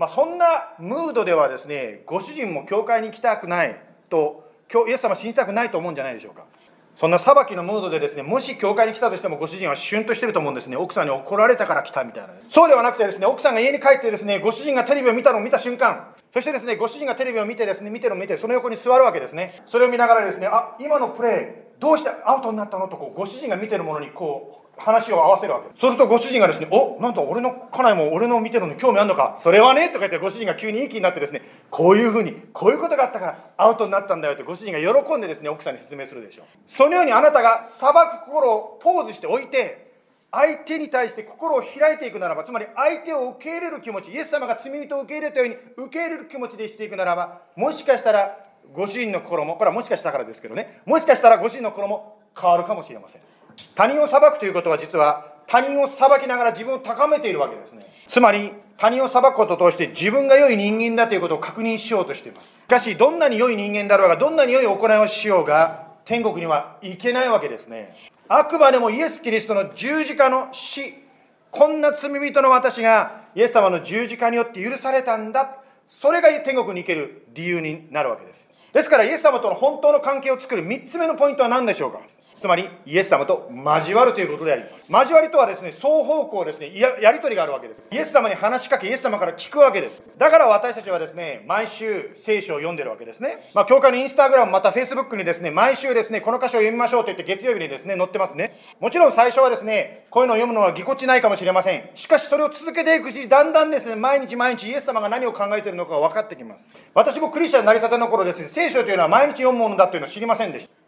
[0.00, 3.78] まあ、そんなムードではですね、ご主人も教会に行きたくない
[4.08, 6.46] と、今日イエス様死にたくないと思うんじゃないでしょうか。
[6.96, 10.78] そんな裁きのムードでですね、もし教会に来たとしてもご主人はシュンとしてると思うんですね。
[10.78, 19.62] 奥さんに怒られたから来たみたいなそうではなくてですね、奥さんが家に帰ってですね、ご主人がテレビを見たのを見た瞬間、そしてですね、ご主人がテレビを見てですね、見てるのを見て、その横に座るわけですね。
[19.66, 22.88] それを見ながらですね、あ、今のプレー、どうしてアウトになったの？
[22.88, 29.88] とこうご主人が見てるものにこう話を合わせるわけそうするとご主人がですね、おなんと俺の家内も俺の見てるのに興味あるのか、それはね？
[29.88, 36.46] とか言ってご主人が急にいい気になってですね、こういうふうに、こういうことがあったからアウトになったんだよってご主人が喜んでですね、奥さんに説明するでしょう。
[36.66, 39.90] そのようにあなたが裁く心をポーズしておいて、
[40.32, 48.38] 相手に対して心を開いていくならば、つまり相手を受け入れる気持ち、イエス様が罪人を受け入れたように受け入れる気持ちでしていくならば、もしかしたら
[48.72, 53.20] ご主人の心も、これはもしかしたからですけどね、もしかしたらご主人の心も変わるかもしれません。
[53.74, 57.86] 他人を裁くということは実は他人を裁きながら自分を高めているわけですね。
[58.06, 62.60] つまり他人を裁くことを通して自分が良い人間だということを確認しようとしています。
[62.60, 67.94] しかしどんなに良い人間だろうがどんなに良い行いをしようが天国には行けないわけですね。
[68.28, 70.94] あくまでもイエス・キリストの十字架の死。
[71.50, 75.56] こんな罪人の私がイエス様の十字架によって許されたんだ。
[75.88, 78.52] それが天国に行ける理由になるわけです。
[78.72, 81.98] ですからイエス様との本当の関係を作る3つ目のポイントは何でしょうか？
[82.40, 84.90] つまりイエス様と交わるということであります。
[84.90, 87.82] 交わりとはですね、双方向ですね、ややり取りがあるわけです。
[87.90, 90.02] イエス様に話しかけ、イエス様から聞くわけです。
[90.16, 93.50] だから私たちはですね、毎週聖書を読んでるわけですね。
[93.54, 98.56] まあ、教会のインスタグラム、またフェイスブックにですね、毎週ですね、この箇所を読みましょうと言って月曜日にですね、載ってますね。
[98.80, 101.90] もちろん最初はですね、こういうのを読むのはぎこちないかもしれません。
[101.94, 106.64] しかしそれを続けていくうちに、だんだんですね、毎日毎日イエス様が何を考えているのかが分かってきます。
[106.94, 110.79] 私もクリスチャンになりたての頃ですね、聖書というのは毎日読むものだというのを知りませんでした。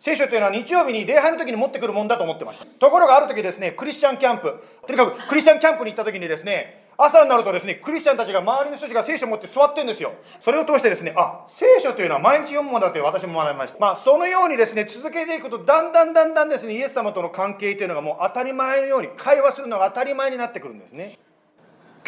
[0.00, 2.64] 聖書というのは日曜日に礼拝の時に持ってくるもんだと思ってました。
[2.64, 10.12] ところがある時ですね、クリスチャンキャンプ、とにかくクリスチャンキャンプに行った時にですね、朝になるとですね、クリスチャンたちが周りの人たちが聖書を持って座ってるんですよ。
[10.40, 13.78] それを通してですね、あ、聖書というのは毎日読むものだという私も学びました。
[13.78, 21.18] まあ、そのようにですね、続けていくと、だんだんだんだんですね、イエス様との関係というのがもう当たり前のように、会話するのが当たり前になってくるんですね。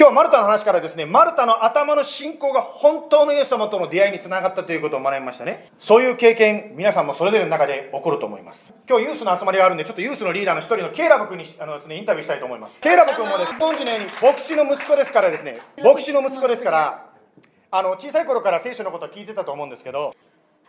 [0.01, 5.71] 今日はマルタの話からですね、マルタの頭の信仰が本当のイエス様との出会いにつながったということを学びましたね。
[5.79, 8.73] そういう経験、皆さんもそれぞれの中で起こると思います。
[8.89, 12.81] 今日ユースの集まりがあるんで、ちょっとユースのリーダーの一人のケイラブ君にあのです、ね、インタビューしたいと思います。
[12.81, 17.07] ケイラブ君もです、本日のように牧師の息子ですからですね、牧師の息子ですから、
[17.71, 20.15] あの小さい頃から聖書のことを聞いてたと思うんですけど、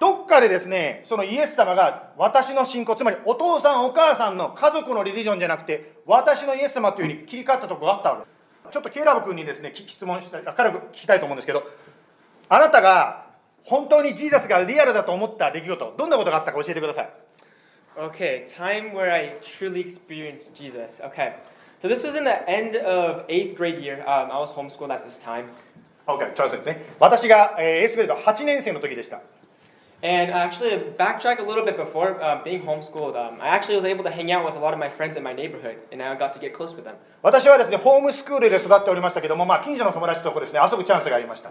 [0.02, 8.41] どっかでですね、そのイエス様が私の信仰、つまりお父さんお母さんの家族のリリジョンじゃなくて、私のイエス様というふうに切り替わったところがあったわけです。
[8.72, 11.64] ちょっとケイラブ君にですね質問したい軽く聞きたいと思うんですけど
[12.50, 13.26] あなたが
[13.64, 17.10] 本当にジーザスがリアルだと思った出来事どんなことがあったか教えてください
[17.98, 21.02] Okay, time where I truly experienced Jesus.
[21.04, 21.36] Okay,
[21.82, 24.00] so this was in the end of eighth grade year.
[24.08, 25.50] Um, I was homeschooled at this time.
[26.08, 26.86] Okay, ね。
[27.00, 29.20] 私が、えー、エースグレード8年生の時でした。
[30.03, 34.11] And actually, backtrack a little bit before uh, being homeschooled, um, I actually was able to
[34.11, 36.39] hang out with a lot of my friends in my neighborhood, and I got to
[36.39, 36.97] get close with them.
[37.23, 41.51] 私はですね、ホームスクールで育っておりましたけども、まあ、近所の友達とこですね、遊ぶチャンスがありました。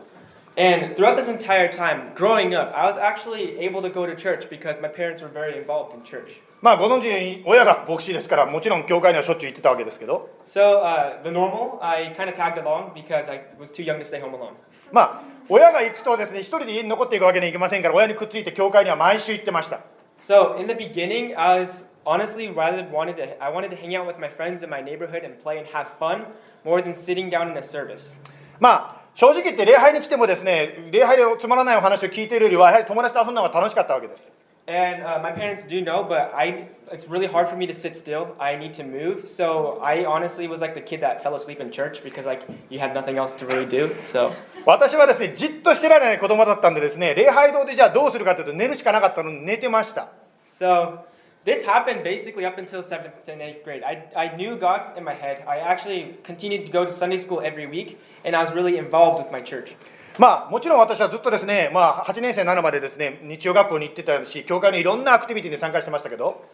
[0.57, 4.49] And throughout this entire time, growing up, I was actually able to go to church
[4.49, 6.39] because my parents were very involved in church.
[6.61, 10.29] まあご存知に親が牧師ですからもちろん教会にはしょっちゅう行ってたわけですけど。
[10.45, 14.33] So、uh, the normal, I kind of tagged along because I was too young to stay home
[14.33, 14.53] alone.
[14.93, 15.21] まあ
[15.52, 19.80] 親が行くとですね一人で家に残っていくわけにはいきませんから親にくっついて教会には毎週行ってました。
[20.20, 24.20] So in the beginning, I was honestly rather wanted to I wanted to hang out with
[24.20, 26.26] my friends in my neighborhood and play and have fun
[26.64, 28.14] more than sitting down in a service.
[28.60, 34.30] まあ正直言って礼拝に来てもですね礼拝でつまらないお話を聞いているよりはやはり友達と遊んだ方が楽しかったわけです。
[34.69, 38.35] And uh, my parents do know, but I, it's really hard for me to sit still.
[38.39, 39.29] I need to move.
[39.29, 42.79] So I honestly was like the kid that fell asleep in church because like you
[42.79, 43.95] had nothing else to really do.
[44.11, 44.33] So
[44.65, 50.09] 私はですね、じっとしてられない子供だったんでですね、礼拝堂でじゃあどうするかというと寝るしかなかったので寝てました。
[50.47, 50.97] So
[51.45, 53.83] this happened basically up until seventh and eighth grade.
[53.83, 55.43] I, I knew God in my head.
[55.47, 59.23] I actually continued to go to Sunday school every week, and I was really involved
[59.23, 59.75] with my church.
[60.20, 66.44] まあもちろん私はずっとですね、まあ、8年生になるまでですね日曜学校に行ってたし教会のいろんなアクティビティに参加してましたけど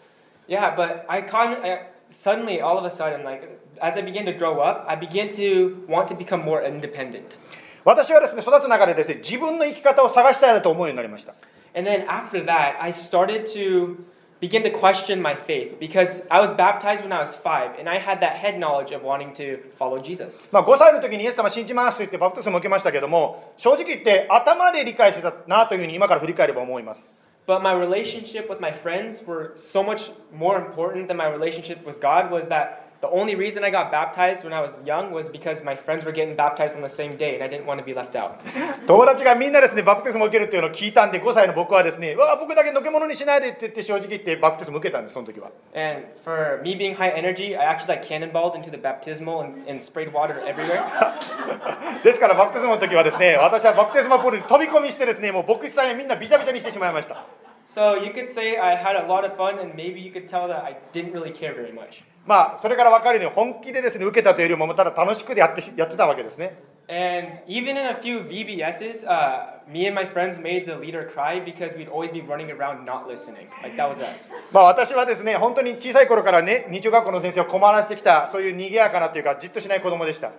[0.47, 3.43] Yeah, but I con- I, suddenly, all of a sudden, like
[3.83, 7.41] as I began to grow up, I began to want to become more independent.
[7.85, 11.35] 私はですね育つ中でですね自分の生き方を探したいなと思うようになりました
[11.75, 13.97] And then after that, I started to
[14.42, 18.00] begin to question my faith because I was baptized when I was five, and I
[18.00, 20.44] had that head knowledge of wanting to follow Jesus.
[20.52, 27.14] まあ、5歳の時にイエス様信じますと言ってバプテスマを受けましたけども正直言って頭で理解してたなというふうに今から振り返れば思います
[27.48, 32.00] But my relationship with my friends were so much more important than my relationship with
[32.00, 35.64] God was that the only reason I got baptized when I was young was because
[35.64, 37.94] my friends were getting baptized on the same day and I didn't want to be
[37.94, 38.40] left out.
[38.86, 49.58] 友達がみんなですねバプテスマを受けるっていうのを聞いたんで5歳の僕はですねうわ僕だけのけ者にしないでって言って正直言ってバプテスマを受けたんですその時は And for me being high energy, I actually like cannonballed into the baptismal and,
[49.68, 50.84] and sprayed water everywhere.
[52.04, 57.26] ですからバプテスマの時はですね私はバプテスマポールに飛び込みしてですねもう牧師さんやみんなびちゃびちゃにしてしまいました
[57.68, 60.48] So you could say I had a lot of fun and maybe you could tell
[60.50, 62.04] that I didn't really care very much.
[62.27, 66.59] まあそれから分かるように本気でですね受けたというよりもただ楽しくやってしやってたわけですね
[66.89, 71.41] And even in a few VBSs, uh, me and my friends made the leader cry
[71.41, 73.49] because we'd always be running around not listening.
[73.61, 74.33] Like that was us.
[74.53, 80.33] まあ私はですね本当に小さい頃からね日曜学校の先生を困らせてきたそういう賑やかなというかじっとしない子供でした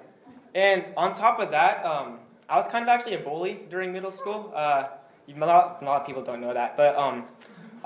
[0.55, 4.11] And on top of that, um, I was kind of actually a bully during middle
[4.11, 4.51] school.
[4.55, 4.87] Uh,
[5.27, 7.25] a, lot, a lot of people don't know that, but um,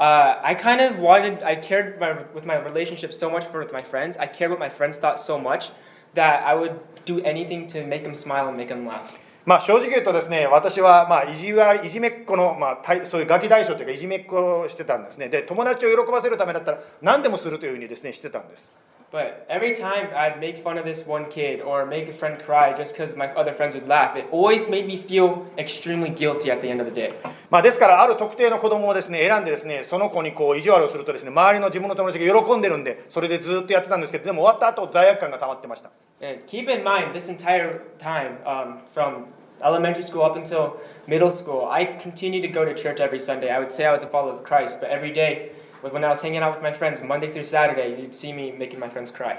[0.01, 3.71] uh, I kind of wanted, I cared my, with my relationship so much for with
[3.71, 4.17] my friends.
[4.17, 5.69] I cared what my friends thought so much
[6.15, 9.13] that I would do anything to make them smile and make them laugh.
[9.43, 18.69] まあ正直言うとですね私はまあいじわいじめっ子の、まあ、たいそういうガキ大将というかいじめっ子をしてたんですねで友達を喜ばせるためだったら何でもするというふうにですねしてたんです
[19.11, 22.73] But every time I'd make fun of this one kid or make a friend cry
[22.73, 26.61] just because my other friends would laugh, it always made me feel extremely guilty at
[26.61, 27.13] the end of the day.
[27.49, 35.91] まあですからある特定の子供をですね選んでですねその子にこう意地悪をするとですね周りの自分の友達が喜んでるんでそれでずっとやってたんですけどでも終わった後罪悪感が溜まってました
[36.21, 39.25] And keep in mind, this entire time, um, from
[39.61, 43.49] elementary school up until middle school, I continued to go to church every Sunday.
[43.49, 45.51] I would say I was a follower of Christ, but every day,
[45.82, 48.78] when I was hanging out with my friends, Monday through Saturday, you'd see me making
[48.78, 49.38] my friends cry.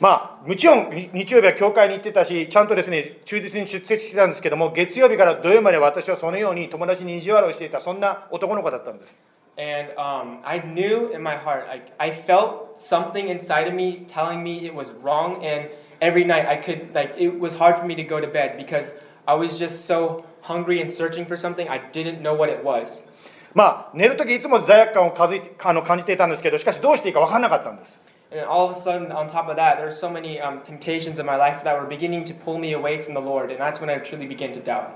[0.00, 9.22] まあもちろんに日曜日は教会に行ってたしちゃんとですね忠実に出席してたんですけども月曜日から土曜日まで私はそのように友達に意地悪をしていたそんな男の子だったんです
[9.56, 14.42] And um, I knew in my heart, I, I felt something inside of me telling
[14.42, 15.44] me it was wrong.
[15.44, 15.70] And
[16.00, 18.90] every night I could, like, it was hard for me to go to bed because
[19.28, 21.68] I was just so hungry and searching for something.
[21.68, 23.02] I didn't know what it was.
[23.53, 27.97] まあ寝る時いつも罪悪感をかずいあの感じていたんですけどしかしどうしていいか分からなかったんです
[28.31, 31.19] And all of a sudden, on top of that, there were so many um, temptations
[31.19, 33.49] in my life that were beginning to pull me away from the Lord.
[33.49, 34.91] And that's when I truly began to doubt.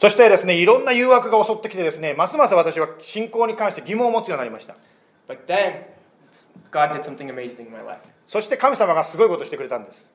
[0.00, 4.74] そしてですねいろんな誘惑が襲ってきてですねますます私は信仰に関して疑問を持つようになりました
[5.28, 5.84] But then,
[6.72, 8.00] God did something amazing in my life.
[8.26, 10.10] そして神様がすごいことをしてくれたんです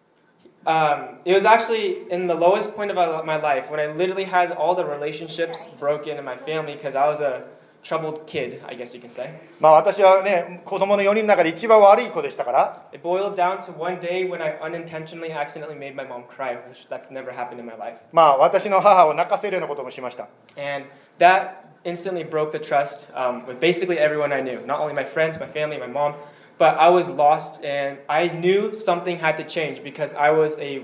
[0.65, 4.51] Um, it was actually in the lowest point of my life when I literally had
[4.51, 7.43] all the relationships broken in my family because I was a
[7.82, 9.30] troubled kid, I guess you can say.
[9.60, 16.56] まあ私はね子供の4人の中で一番悪い子でしたから It boiled down to one day when I unintentionally accidentally made my mom cry,
[16.68, 17.98] which that's never happened in my life.
[18.12, 20.86] まあ私の母を泣かせるようなこともしました And
[21.18, 25.38] that instantly broke the trust um, with basically everyone I knew, not only my friends,
[25.38, 26.14] my family, my mom,
[26.58, 30.82] but I was lost and I knew something had to change because I was a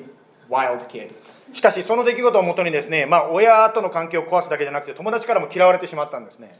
[0.49, 1.13] wild kid.
[1.53, 6.53] しかしその出来事をもとにですね、まあ、親との関係を壊すだけじゃなくて友達からも嫌われてしまったんですね。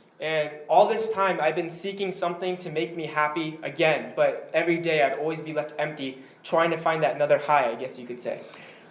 [1.14, 1.38] Time,
[2.96, 7.16] me happy again, but every day I'd always be left empty trying to find that
[7.16, 8.42] another high, I guess you could say.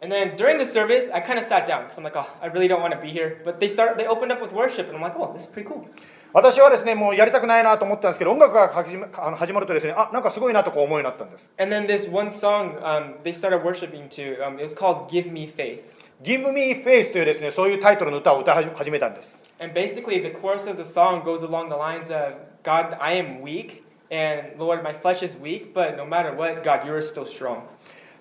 [0.00, 2.48] And then during the service, I kind of sat down because I'm like, oh, I
[2.48, 3.40] really don't want to be here.
[3.44, 5.66] But they start, they opened up with worship, and I'm like, oh, this is pretty
[5.66, 5.88] cool.
[6.32, 15.08] 私はですねもうやりたくないなと思ったんですけど音楽が始まあの始まるとですねあなんかすごいなとこう思うようになったんです And then this one song um, they started worshiping to, um, it was called
[15.08, 15.82] "Give Me Faith."
[16.22, 22.10] Give Me Face というですねそういうタイトルの歌を歌い始めたんです And basically, the chorus of the song goes along the lines
[22.10, 26.64] of God, I am weak, and Lord, my flesh is weak, but no matter what,
[26.64, 27.62] God, you are still strong.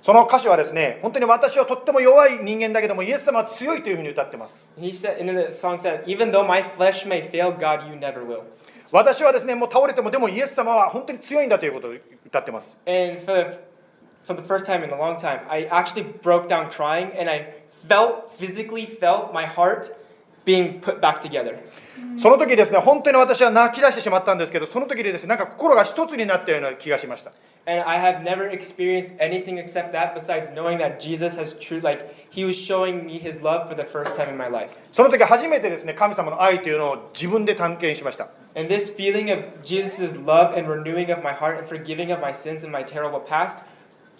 [0.02, 4.66] その歌詞はですね、本当に私はとっても弱い人間だけども、イエス様は強いというふうに歌ってます。
[8.90, 11.90] 私はですね、もう倒れても、でもイエス様は本当に強いんだということを
[12.26, 12.76] 歌ってます。
[22.18, 27.32] その時ですね、本当に私は泣き出してしまったんですけど、その時でですね、なんか心が一つになったような気がしました。
[27.67, 32.43] And I have never experienced anything except that besides knowing that Jesus has true, like, He
[32.43, 34.71] was showing me His love for the first time in my life.
[34.91, 42.19] その時初めてですね神様の愛というのを自分で探検しました And this feeling of Jesus' love and renewing of my heart and forgiving of
[42.19, 43.59] my sins and my terrible past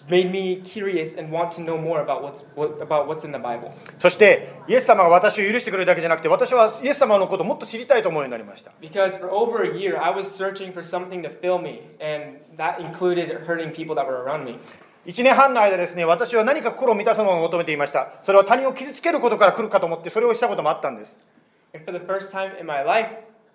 [0.09, 3.39] made me curious and want to know more about what's, what, about what's in the
[3.39, 3.71] Bible.
[3.99, 12.39] そしてイエス様が私を許してくれるだけじゃなくて私はイエス様のことをもっと知りたいと思うようになりました Because for over a year, I was searching for something to fill me, and
[12.57, 14.59] that included hurting people that were around me.
[15.05, 21.17] 1年半の間ですね私は何か心を満たすものを求めていましたそれは他人を傷つけることから来るかと思ってそれをしたこともあったんです
[21.73, 23.09] And for the first time in my life,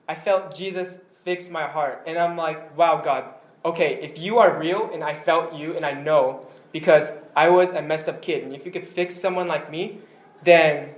[0.06, 2.04] I felt Jesus fix my heart.
[2.06, 3.24] And I'm like, wow, God,
[3.65, 7.71] okay, if you are real and I felt you and I know because I was
[7.71, 9.99] a messed up kid, and if you could fix someone like me,
[10.43, 10.89] then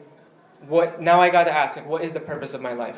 [0.67, 2.97] what now I got to ask, like, what is the purpose of my life?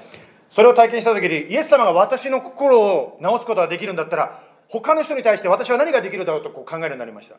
[0.49, 7.37] それを体験した時にイエス様が私の心を治すことができるんだったら他の人に対して私は何ができるだろうとこう考えるようになりました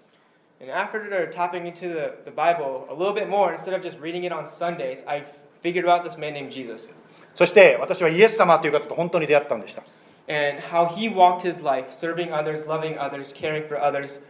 [0.61, 4.25] And after tapping into the, the Bible a little bit more, instead of just reading
[4.25, 5.25] it on Sundays, I
[5.63, 6.93] figured out this man named Jesus
[7.37, 9.85] そして私はイエス様という方と本当に出会ったんでした
[10.29, 14.21] and how he walked his life, serving others, loving others, caring for others,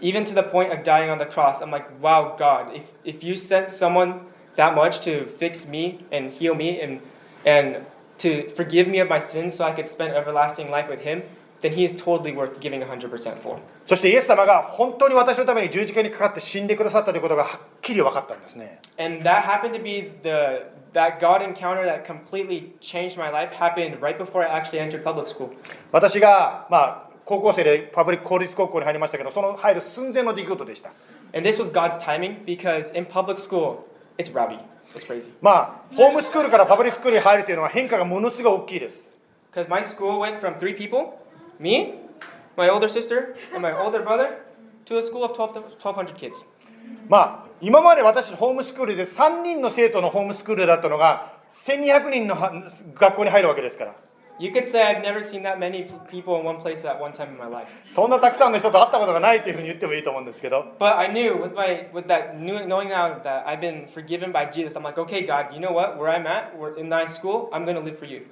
[0.00, 1.62] even to the point of dying on the cross.
[1.62, 4.26] I'm like, wow, God, if, if you sent someone
[4.56, 7.00] that much to fix me and heal me and,
[7.46, 7.86] and
[8.18, 11.22] to forgive me of my sins so I could spend everlasting life with him,
[11.62, 13.60] then he is totally worth giving 100% for.
[13.86, 23.50] そしてイエス様が本当に私のために十字架にかかって死んでくださったということがはっきり分かったんですね And that happened to be the that God encounter that completely changed my life
[23.52, 25.50] happened right before I actually entered public school.
[25.90, 30.90] 私が、まあ、高校生でパブリック公立高校に入りましたけどその入る寸前の出来事でした
[31.34, 33.84] And this was God's timing because in public school,
[34.18, 34.58] it's rowdy.
[34.94, 35.32] It's crazy.
[35.40, 39.12] まあホームスクールからパブリックスクールに入るというのは変化がものすごい大きいです
[39.52, 41.18] Because my school went from three people,
[41.58, 41.94] me,
[42.56, 44.38] my older sister, and my older brother,
[44.86, 46.44] to a school of 12, 1,200 kids.
[47.08, 52.51] まあ 今まで私ホームスクールで3人の生徒のホームスクールだったのが1200人のは
[52.93, 53.95] 学校に入るわけですから
[54.39, 57.29] You could say I've never seen that many people in one place at one time
[57.29, 57.67] in my life.
[57.89, 64.51] そんなたくさんの人と会ったことがないというふうに言ってもいいと思うんですけど But I knew with my with that knowing now that I've been forgiven by
[64.51, 65.97] Jesus, I'm like, okay, God, you know what?
[65.97, 68.27] Where I'm at, we're in my school, I'm gonna live for you.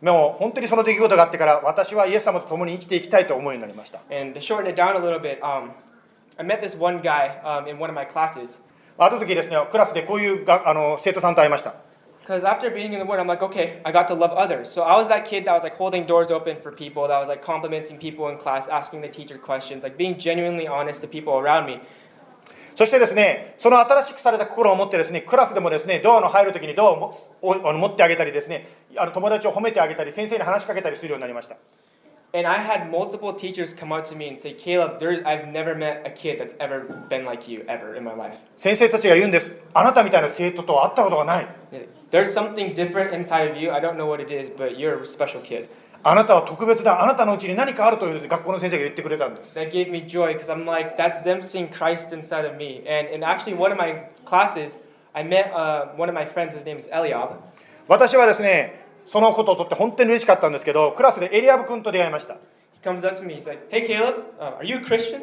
[0.00, 5.72] でも本当にその出来事があってから私はイエス様と共に生きていきたいと思うようになりました And to shorten it down a little bit, um,
[6.38, 8.60] I met this one guy um, in one of my classes.
[8.98, 11.74] ある時ですねクラスでこういうがあの生徒さんと会いました
[12.22, 14.70] Because after being in the Word, I'm like, okay, I got to love others.
[14.70, 17.28] So I was that kid that was like holding doors open for people, that was
[17.28, 21.32] like complimenting people in class, asking the teacher questions, like being genuinely honest to people
[21.32, 21.80] around me.
[22.76, 31.56] そしてですねその新しくされた心を持ってですねクラスでもですねドアの入る時にドアを持ってあげたりですねあの友達を褒めてあげたり先生に話しかけたりするようになりました
[32.33, 35.73] And I had multiple teachers come up to me and say, Caleb, there, I've never
[35.73, 38.39] met a kid that's ever been like you, ever in my life.
[38.57, 41.47] 先生たちが言うんですあなたみたいな生徒と会ったことがない
[42.11, 43.71] There's something different inside of you.
[43.71, 45.69] I don't know what it is, but you're a special kid.
[46.03, 52.83] あなたは特別だあなたのうちに何かあるという学校の先生が言ってくれたんです That gave me joy because I'm like, that's them seeing Christ inside of me.
[52.85, 54.77] And, and actually, one of my classes,
[55.15, 57.37] I met uh, one of my friends, his name is Eliab.
[57.87, 58.78] 私はですね
[59.10, 62.34] そのことをとって本当に嬉しかったんですけどクラスでエリアブ君と出会いました
[62.80, 65.22] He comes up to me, he's like, hey, Caleb, uh, are you a Christian?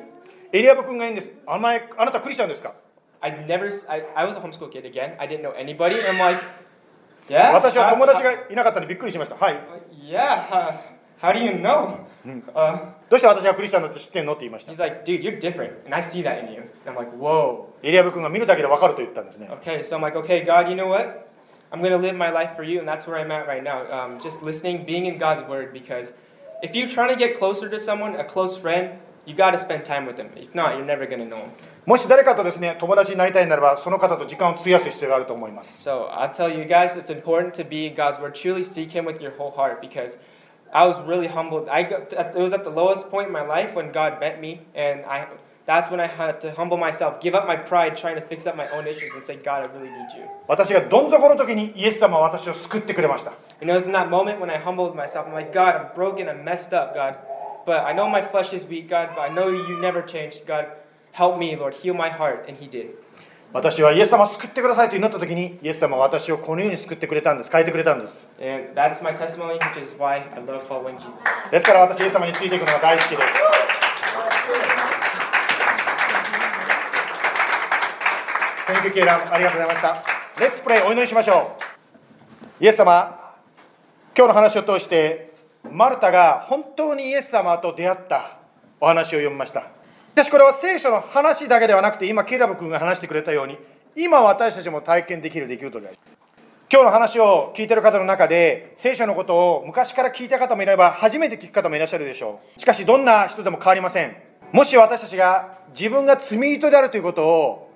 [0.51, 2.73] エリアブ君が言うんですあ前あなたクリスチャンですか
[3.21, 5.15] I never, I, I was a homeschool kid again.
[5.19, 5.95] I didn't know anybody.
[6.05, 6.41] I'm like,
[7.29, 7.53] yeah.
[7.53, 9.55] 私は友達がいなかったんでびっくりしましたはい
[10.05, 10.77] Yeah, uh,
[11.21, 12.05] how do you know?
[12.53, 16.61] Uh, どうして私がクリスチャンだって知ってんのって言いました he's like, dude, you're different, and I see that in you.
[16.85, 17.67] And I'm like, whoa.
[17.83, 21.26] エリアブ君が見るだけで分かると言ったんですね Okay, so I'm like, okay, God, you know what?
[21.72, 23.90] I'm gonna live my life for you, and that's where I'm at right now.
[23.90, 26.12] Um, just listening, being in God's word, because
[26.62, 30.04] if you're trying to get closer to someone, a close friend, you gotta spend time
[30.04, 30.28] with them.
[30.36, 31.52] If not, you're never gonna know them.
[31.86, 38.34] もし誰かとですね友達になりたいならばその方と時間を費やす必要があると思います So I'll tell you guys, it's important to be in God's word.
[38.34, 40.18] Truly seek Him with your whole heart, because
[40.72, 41.68] I was really humbled.
[41.68, 44.60] I got it was at the lowest point in my life when God met me,
[44.74, 45.26] and I
[45.66, 48.56] that's when I had to humble myself, give up my pride, trying to fix up
[48.56, 50.26] my own issues, and say, God, I really need you.
[50.48, 55.26] 私がどん底の時にイエス様は私を救ってくれました You know, it's in that moment when I humbled myself.
[55.26, 57.14] I'm like, God, I'm broken, I'm messed up, God.
[57.64, 60.46] But I know my flesh is weak, God, but I know you never changed.
[60.46, 60.66] God,
[61.12, 62.46] help me, Lord, heal my heart.
[62.48, 62.90] And He did.
[63.52, 71.10] 私はイエス様を救ってくださいと祈った時にイエス様は私をこのように救ってくれたんです変えてくれたんです And that's my testimony, which is why I love following Jesus.
[71.50, 73.22] ですから私イエス様についていくのが大好きです
[78.67, 80.03] Thank you, ケイラありがとうございました。
[80.35, 81.55] Let's pray お祈りしましょ
[82.59, 82.63] う。
[82.63, 83.33] イエス様
[84.13, 85.33] 今日の話を通して
[85.71, 88.39] マルタが本当にイエス様と出会った。
[88.81, 89.61] お話を読みました。
[89.61, 89.65] し
[90.15, 93.57] かしこれは聖書の話だけではなくて今ケイラブ君が話してくれたように
[93.95, 95.97] 今私たちも体験できる出来事である
[96.69, 102.59] 今日の話を聞いている方の中で聖書のことを昔から聞いた方もいれば初めて聞く方もいらっしゃるでしょう。
[102.59, 104.13] しかしどんな人でも変わりません。
[104.51, 107.66] もし私たちが自分が罪人であるということを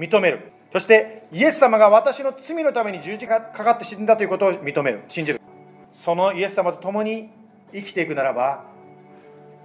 [0.00, 0.52] 認める。
[0.72, 5.02] そしてイエス様が私の罪のために十字架がかかって死んだということを認める。
[5.08, 5.40] 信じる
[5.92, 7.28] そのイエス様と共に
[7.72, 8.64] 生きていくならば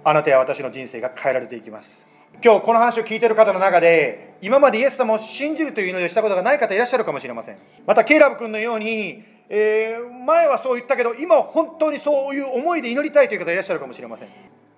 [0.04, 2.06] あなたや私の人生が変えられていきます。
[2.44, 7.56] 今日この話を聞いている方の中で今までイエス様を信じるという祈りをしたことがない方いらっしゃるかもしれません。
[7.86, 14.28] またケイラブ君のように、えー前はそう言ったけど今は本当にそういう思いで祈りたいという方いらっしゃるかもしれません。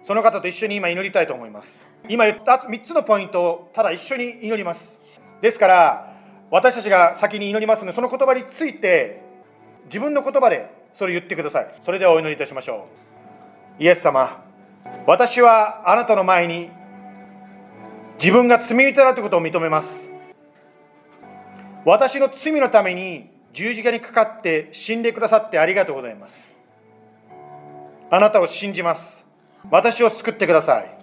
[0.05, 1.87] その方と一緒に今祈りたいと思います。
[2.09, 4.98] 今言った3つのポイントをただ一緒に祈ります。
[5.41, 6.15] ですから
[6.51, 9.23] 私たちが先に祈りますのでその言葉について
[9.87, 11.75] 自分の言葉でそれを言ってください。
[11.83, 12.89] それではお祈りいたしましょ
[13.79, 13.83] う。
[13.83, 14.43] イエス様
[15.07, 16.71] 私はあなたの前に
[18.19, 20.09] 自分が罪人だということを認めます。
[21.85, 26.55] 私の罪のために十字架にかかって死んでくださってありがとうございます。
[28.11, 29.25] あなたを信じます。
[29.71, 30.99] 私を救ってください。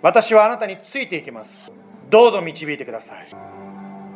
[0.00, 1.70] 私はあなたについていきます。
[2.10, 3.26] どうぞ導いてください。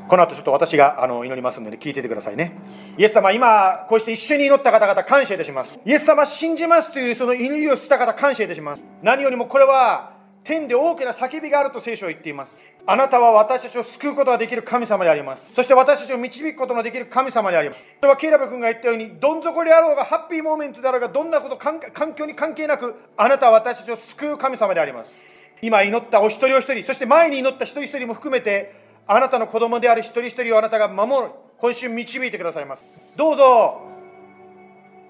[0.09, 2.53] この後ちょっと私があの祈りますので聞いててくださいね。
[2.99, 5.81] イエス様今こうして一緒に祈った方々感謝いたします。
[5.85, 8.83] イエス様信じますというその祈りをした方感謝いたします。
[9.03, 10.13] 何よりもこれは
[10.45, 12.63] 天で大きな叫びがあると聖書は言っています。
[12.85, 15.55] あなたは私たちを救うことができる神様であります。
[15.55, 17.87] そして私たちを導くことのできる神様であります。
[18.01, 21.79] それはケイラブ君が言ったようにどん底であろうがハッピーモーメントであろうがどんなこと環
[22.15, 25.32] 境に関係なくあなたは私たちを救う神様であります。
[25.63, 28.75] 今祈ったお一人お一人そして前に祈った一人一人も含めて
[29.07, 31.33] あなたの子供である一人一人をあなたが守る。
[31.59, 32.83] 今週導いてくださいます。
[33.17, 33.83] どうぞ。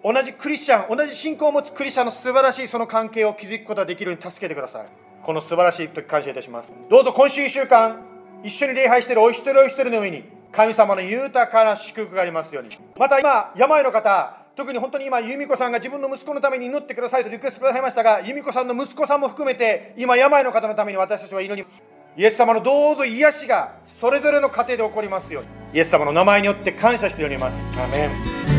[0.05, 4.87] 同じクリスチャン同じ信仰を持つクリスチャンの素晴らしいその関係を築くことができるように助けてください。
[5.23, 6.75] この素晴らしい時感謝いたします。
[6.91, 8.03] どうぞ今週1週間
[8.43, 12.71] 一緒に礼拝しているお一人お一人の上に神様の豊かな祝福がありますように。
[12.99, 21.75] また今病の方特に本当に今由美子さんが自分の息子のために祈ってくださいとリクエストくださいましたが由美子さんの息子さんも含めて今病の方のために私たちは祈ります。
[22.15, 25.49] イエス様のどうぞ癒しがそれぞれの家庭で起こりますように。
[25.75, 27.63] イエス様の名前によって感謝しております。
[27.83, 28.09] アメ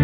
[0.00, 0.03] ン。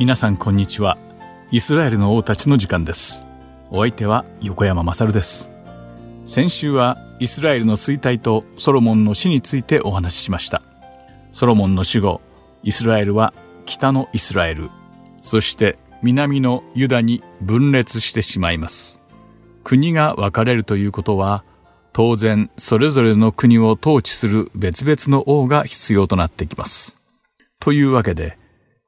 [0.00, 0.96] 皆さんこんにちは。
[1.50, 3.26] イスラエルの王たちの時間です。
[3.68, 5.52] お相手は横山勝です。
[6.24, 10.62] 先週はイスラエルの衰退とソロモンの死についてお話ししました。
[11.32, 12.22] ソロモンの死後、
[12.62, 13.34] イスラエルは
[13.66, 14.70] 北のイスラエル、
[15.18, 19.02] そして南のユダに分裂してしまいます。
[19.64, 21.44] 国が分かれるということは、
[21.92, 26.96] 当然それぞれの国を統治する別々の王が必要となってきます。
[27.58, 28.39] というわけで、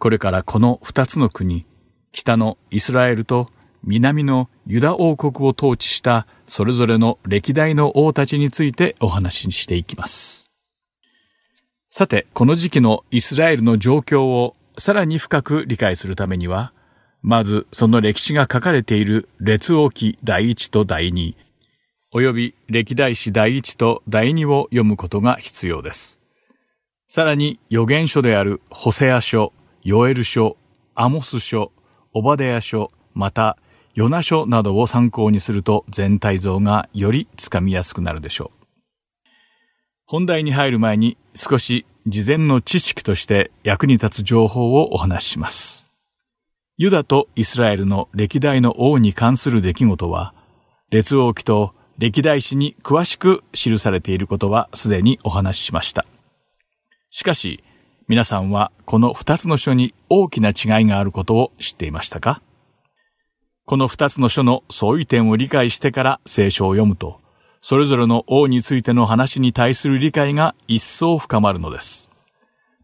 [0.03, 1.65] これからこの二つの国、
[2.11, 3.51] 北のイスラエルと
[3.85, 10.51] 南のユダ王国を統治したそれぞれの歴代の王たちについてお話ししていきます。
[11.89, 16.73] さて、この時期のイスラエルの状況をさらに深く理解するためには、
[17.23, 21.37] まずその歴史が書かれている列王記第一と第二、
[22.13, 26.19] 及び歴代史第一と第二を読むことが必要です。
[27.07, 29.53] さらに預言書であるホセア書、
[29.85, 30.57] ヨエル書、
[30.95, 31.73] アモス書、
[32.13, 33.59] オバデヤ書、また
[33.95, 39.29] ヨナ書などを参考にすると全体像がよりつかみやすくなるでしょう。
[40.07, 45.87] 本題に入る前に少し事前の知識として役に立つ情報をお話しします。
[46.77, 50.33] ユダとイスラエルの歴代の王に関する出来事は、
[50.91, 56.05] 列王記と歴代史に詳しく記されていることはすでにお話ししました。
[57.11, 57.63] しかし、
[58.13, 62.43] 皆さんはこの二つの書に大きな違いがあることを知っていましたか？
[63.65, 67.23] この二つの書の相違点を理解してから聖書を読むと、
[67.63, 72.11] それぞれの王についての話に対する理解が一層深まるのです。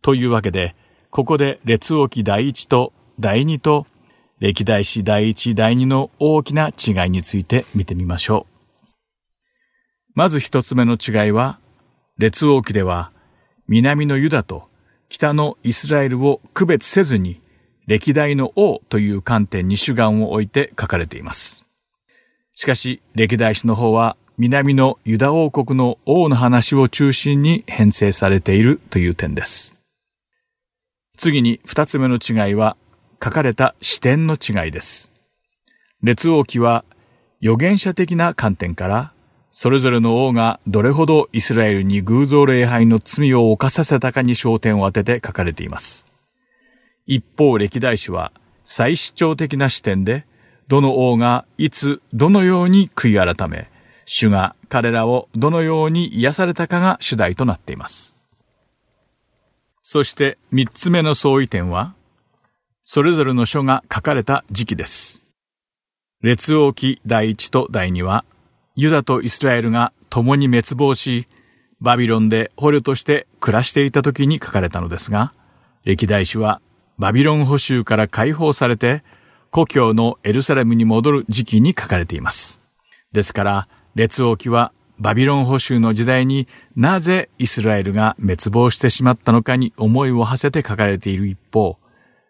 [0.01, 0.75] というわけで、
[1.11, 3.87] ここで列王記第一と第二と
[4.39, 8.87] 歴代史第一第二の大きな違いについて見てみましょう。
[10.15, 11.59] まず一つ目の違いは、
[12.17, 13.13] 列王記では
[13.67, 14.68] 南のユダと
[15.09, 17.41] 北のイスラエルを区別せずに、
[17.87, 21.67] 歴代の王という観点に主眼を置いて書かれています。
[22.55, 29.77] しかし、歴代史の方は、南のユダ王国の王の話を中心に編成されているという点です。
[31.17, 32.77] 次に二つ目の違いは、
[33.23, 35.13] 書かれた視点の違いです。
[36.03, 36.85] 列王記は
[37.43, 39.13] 預言者的な観点から
[39.61, 46.07] それぞれの王がどれほどイスラエルに偶像礼拝の罪を犯させたかに焦点を当てて書かれています。
[47.07, 48.31] 一方、歴代史は
[48.63, 50.27] 再主張的な視点で、
[50.69, 53.69] どの王がいつどのように悔い改め、
[54.05, 58.17] 主が彼らをどのように癒されたかが主題となっています。
[59.83, 61.97] そして三つ目の相違点は、
[62.81, 65.27] それぞれの書が書かれた時期です。
[66.23, 68.25] 列王記第一と第二は
[68.81, 71.27] ユダとイスラエルが共に滅亡し、
[71.81, 75.33] バビロンで捕虜として暮らしていた時に書かれたのですが、
[75.83, 76.61] 歴代史は
[76.97, 79.03] バビロン捕囚から解放されて、
[79.51, 82.63] 故郷のエルサレムに戻る時期に書かれています。
[83.11, 84.71] ですから、列王記は
[85.01, 91.79] バビロン捕囚の時代になぜイスラエルが滅亡してしまったのかに思いを馳せて書かれている一方、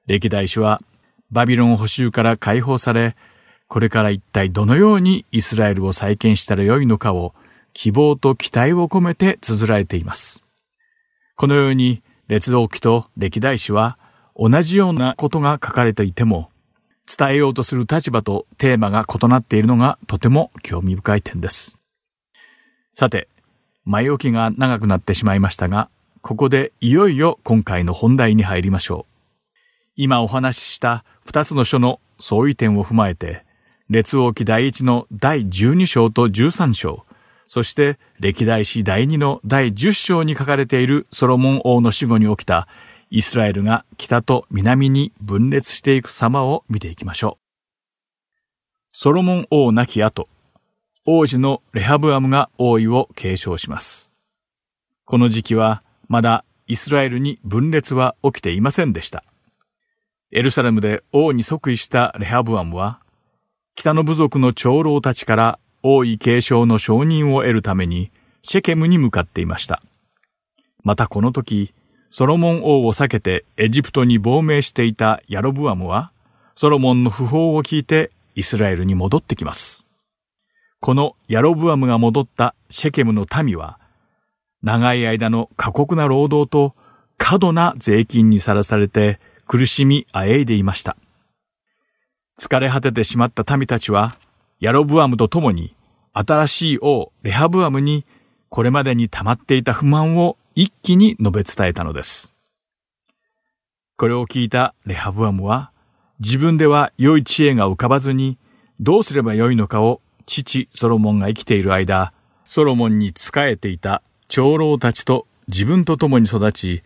[0.06, 0.80] 歴代史は
[1.30, 3.16] バビロン捕囚から解放され、
[3.68, 7.34] これから一体どのようにイスラエルを再建したらよいのかを
[7.74, 10.44] 希望と期待を込めて綴られています。
[11.36, 13.98] このように列王記と歴代史は
[14.34, 16.50] 同じようなことが書かれていても、
[17.06, 21.78] 伝えようとする立場とテーマが異なっているのがとても興味深い点です。
[22.94, 23.28] さて、
[23.84, 25.88] 前置きが長くなってしまいましたが、
[26.20, 29.12] ここでいよいよ今回の本題に入りましょう。
[29.96, 33.44] 今お話しした二つの書の相違点を踏まえて、
[33.90, 37.06] 列王記第一の第12章と13章、
[37.46, 42.68] そして歴代史第2の第10章に書かれているソロモン王の死後に起きた
[43.08, 47.44] イスラエルが北と南に分裂していく様を見ていきましょう。
[48.92, 50.28] ソロモン王亡き後、
[51.06, 54.12] 王子のレハブアムが王位を継承します。
[55.06, 59.24] この時期はまだイスラエルに分裂は起きていませんでした。
[60.30, 63.00] エルサレムで王に即位したレハブアムは、
[63.78, 68.10] 北の部族の長老たちから王位継承の承認を得るために
[68.42, 69.80] シェケムに向かっていました。
[70.82, 71.72] またこの時、
[72.10, 76.10] ソロモン王を避けてエジプトに亡命していたヤロブアムは、
[76.56, 79.86] ソロモンの訃報を聞いてイスラエルに戻ってきます。
[80.80, 83.78] このヤロブアムが戻ったシェケムの民は、
[84.60, 86.74] 長い間の過酷な労働と
[87.16, 90.96] 過度な税金にさらされて苦しみあえいでいました。
[92.38, 94.16] 疲れ果ててしまった民たちは、
[94.60, 95.74] ヤロブアムと共に
[96.12, 98.06] 新しい王レハブアムに
[98.48, 102.34] これまでに溜まっていた不満を一気に述べ伝えたのです。
[103.96, 105.72] これを聞いたレハブアムは
[106.20, 108.38] 自分では良い知恵が浮かばずに
[108.80, 112.12] どうすればよいのかを父ソロモンが生きている間、
[112.44, 116.82] ソロモンに仕えていた長老たちと自分と共に育ち、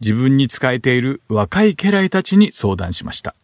[0.00, 3.36] 自分に仕えている若い家来たちに相談しました。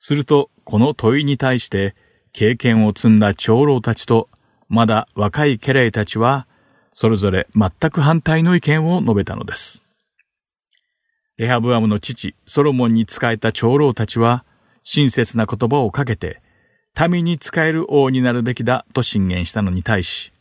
[0.00, 1.94] すると、この問いに対して
[2.32, 4.28] 経験を積んだ長老たちと、
[4.68, 6.46] まだ若い家来たちは、
[6.90, 9.86] それぞれ全く反対の意見を述べたのです。
[11.36, 14.44] レハブアムの父、ソロモンに仕えた長老たちは、
[14.82, 16.40] 親切な言葉をかけて、
[17.10, 20.32] 民に仕える王になるべきだと進言したのに対し、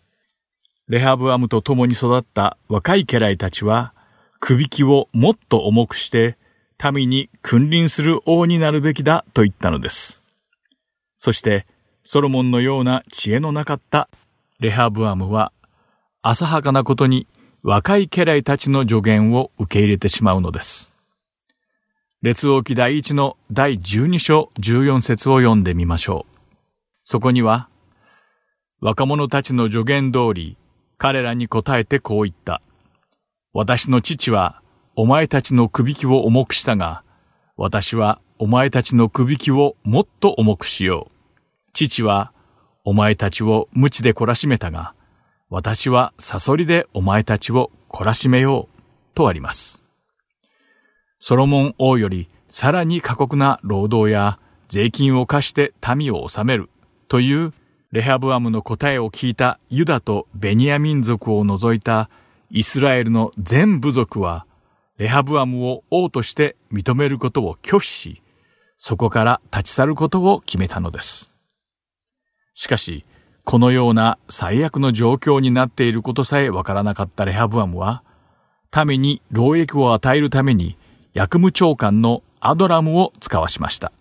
[0.87, 3.93] レハブアムと共に育った若い家来たちは、
[4.39, 6.37] 首輝をもっと重くして、
[6.91, 10.21] 民に君臨する王になるべきだと言ったのです。
[11.17, 11.67] そして、
[12.05, 14.09] ソロモンのような知恵のなかった
[14.59, 15.51] レハブアムは、
[16.21, 17.27] 浅はかなことに
[17.61, 20.93] 若い家来たちの助言を受け入れてしまうのです。
[22.21, 26.39] 列王記第一の第12章14節を読んでみましょう。
[27.03, 27.69] そこには、
[28.81, 30.57] 若者たちの助言通り、
[30.97, 32.61] 彼らに答えてこう言った。
[33.53, 34.61] 私の父は、
[35.01, 37.03] お前たちの首輝を重くしたが、
[37.55, 41.13] 私はお前たちの首輝をもっと重くしよう。
[41.71, 42.33] 父は、
[42.83, 44.93] お前たちを無知で懲らしめたが、
[45.49, 48.79] 私はサソリでお前たちを懲らしめよう、
[49.15, 49.85] とあります。
[51.21, 54.37] ソロモン王よりさらに過酷な労働や
[54.67, 56.69] 税金を課して民を治める
[57.07, 57.53] という
[57.93, 62.09] レハブアムの答えを聞いたユダとベニヤ民族を除いた
[62.51, 64.45] イスラエルの全部族は
[64.99, 68.21] レハブアムを王として認めることを拒否し、
[68.77, 71.33] そこから立ち去ることを決めたのです。
[72.53, 73.05] しかし、
[73.45, 78.03] このような最悪の状況になっていることさえわからなかったレハブアムは、
[78.85, 80.77] 民に労役を与えるために
[81.13, 83.93] 役務長官のアドラムを使わしました。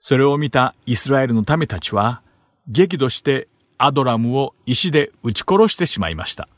[0.00, 2.20] それを見たイスラエルの民たちは、
[2.66, 3.46] 激怒して
[3.78, 6.48] アドラムを石で撃ち殺してしまいました。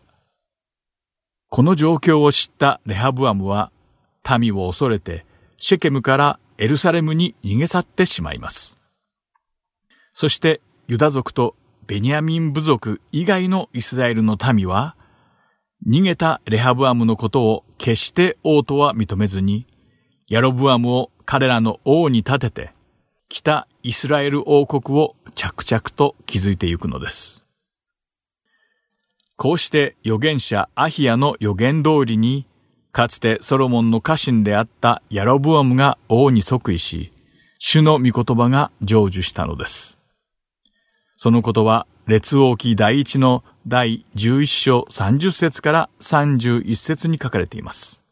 [1.54, 3.70] この状況を知ったレハブアムは、
[4.40, 5.24] 民を恐れて
[5.56, 8.76] シェケムからエルサレムに逃げ去ってしまいます。
[10.14, 11.54] そしてユダ族と
[11.86, 14.96] ベニヤミン部族以外のイスラエルの民は、
[15.86, 19.68] 逃げたレハブアムのことを決して王とは認めずに、
[20.26, 22.72] ヤロブアムを彼らの王に立てて、
[23.28, 27.43] 北イスラエル王国を着々と築いていくのです。
[29.36, 32.46] こうして預言者アヒアの予言通りに、
[32.92, 37.12] かつてソロモンの家臣であったヤロブアムが王に即位し、
[37.58, 40.00] 主の御言葉が成就したのです。
[41.16, 48.04] そのことは、列王記第一の第11章30節から31節に書かれています。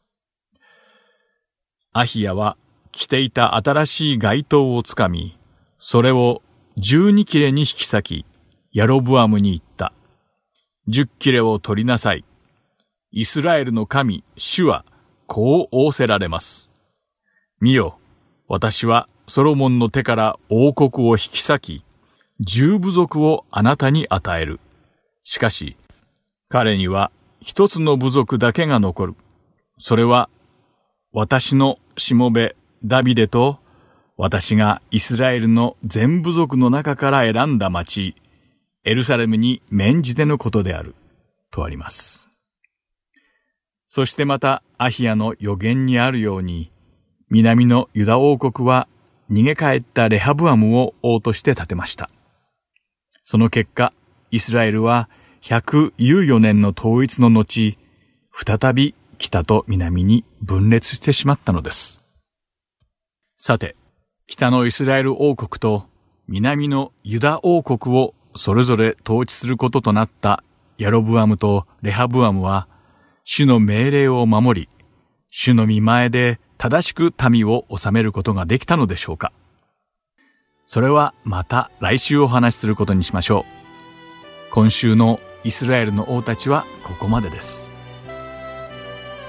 [1.93, 2.57] アヒヤは
[2.91, 5.39] 着ていた新しい街灯をつかみ、
[5.79, 6.43] それを
[6.79, 8.27] 十二切れに引き裂き、
[8.73, 9.93] ヤロブアムに言った。
[10.89, 12.25] 十切れを取りなさい。
[13.13, 14.85] イスラエルの神、主は、
[15.27, 16.71] こう仰せられます。
[17.61, 17.99] 見よ、
[18.49, 21.85] 私はソロモンの手から王国を引き裂き、
[22.41, 24.61] 十部族をあなたに与える。
[25.23, 25.77] しかし、
[26.49, 29.15] 彼には一つの部族だけが残る。
[29.79, 30.29] それは、
[31.13, 33.59] 私のしもべダビデと、
[34.17, 38.17] 私がイスラエルの全部族の中から選んだ町、
[38.85, 40.95] エルサレムに免じてのことである。
[41.53, 42.31] とあります。
[43.87, 46.73] そしてまた、アヒアの予言にあるように、
[47.29, 48.89] 南のユダ王国は
[49.31, 52.11] 逃げ帰ったレハブアムを王として建てました。
[53.23, 53.93] その結果、
[54.31, 55.09] イスラエルは
[55.43, 57.79] 114年の統一の後、
[58.33, 62.03] 再び北と南に分裂してしまったのです。
[63.37, 63.77] さて、
[64.27, 65.87] 北のイスラエル王国と
[66.27, 70.43] 南のユダ王国をそれぞれ統治することとなった
[70.79, 72.69] ヤロブアムとレハブアムは、
[73.25, 74.69] 主の命令を守り、
[75.31, 79.33] 主の見前で正しく民を治めることができたのでしょうか
[80.67, 83.45] それはまた来週お話しすることにしましょう。
[84.51, 87.73] 今週のイスラエルの王たちはここまでです。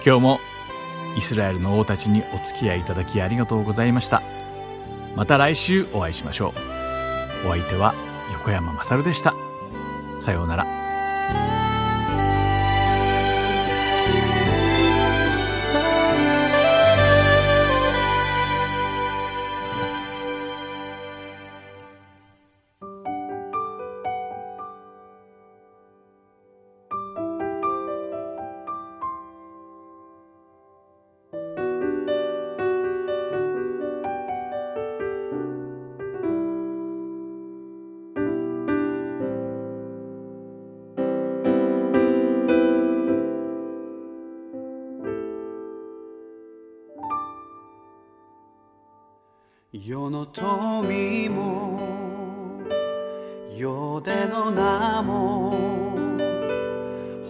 [0.05, 0.39] 今日も
[1.17, 4.21] イスラエルの王たちにお付き合いいただきありがとうございました。
[5.15, 6.53] また来週お会いしましょ
[7.43, 7.47] う。
[7.47, 7.93] お相手は
[8.31, 9.35] 横山まさるでした。
[10.19, 11.62] さようなら。
[49.75, 51.79] 世の富も
[53.49, 55.57] 世での名も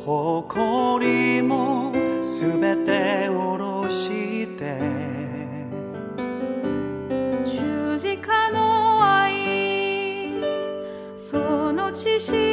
[0.05, 4.77] 誇りもすべて下ろして
[7.45, 10.41] 十字架の愛
[11.17, 12.52] その知識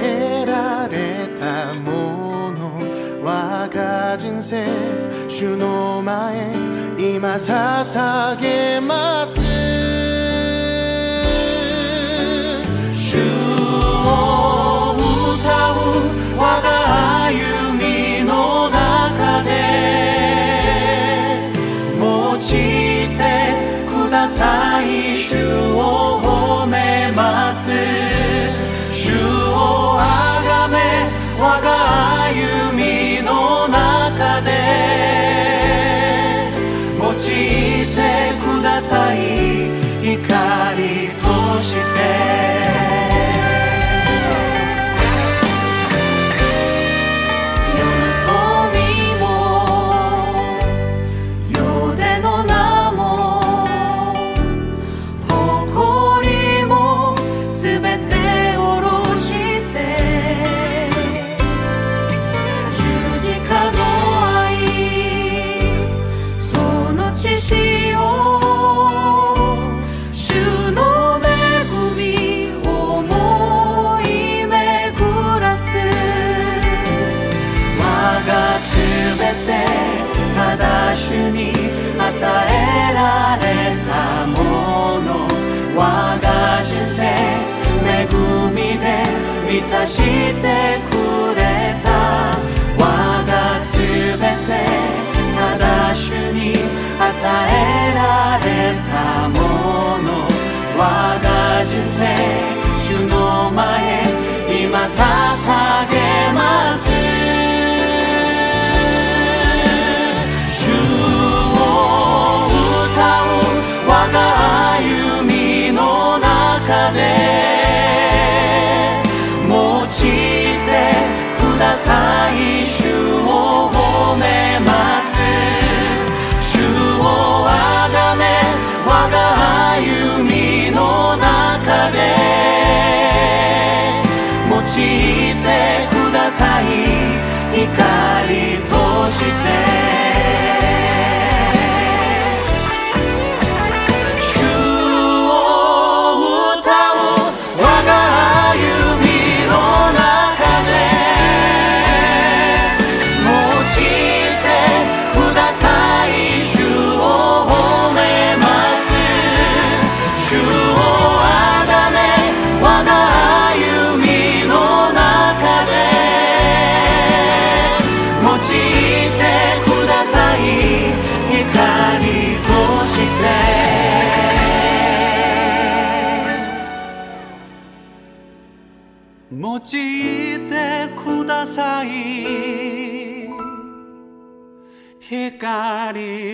[0.00, 2.80] えられたもの
[3.22, 4.66] 我が人生
[5.28, 6.52] 主の前
[6.98, 9.40] 今捧げます。
[12.92, 14.96] 主を
[15.34, 15.74] 歌う
[16.38, 17.34] 我が歩
[17.74, 19.50] みの中で
[21.98, 22.38] 用い
[23.16, 23.20] て
[23.86, 25.16] ください。
[25.16, 25.36] 主
[25.74, 26.15] を
[31.38, 34.50] 我が歩みの中で
[36.98, 39.16] 用いてください。
[40.00, 40.16] 光
[41.20, 42.65] として。
[89.56, 90.02] 満たして
[90.90, 90.92] く
[91.34, 91.40] れ
[91.82, 91.88] た。
[92.78, 92.84] 我
[93.26, 94.52] がすべて
[95.34, 96.52] ただ主に
[97.00, 97.08] 与
[97.48, 98.46] えられ
[98.92, 98.92] た
[99.30, 99.34] も
[100.04, 100.08] の。
[100.76, 100.80] 我
[101.22, 101.26] が
[101.64, 101.98] 人生
[102.84, 104.04] 主の前
[104.62, 104.94] 今捧
[105.85, 105.85] げ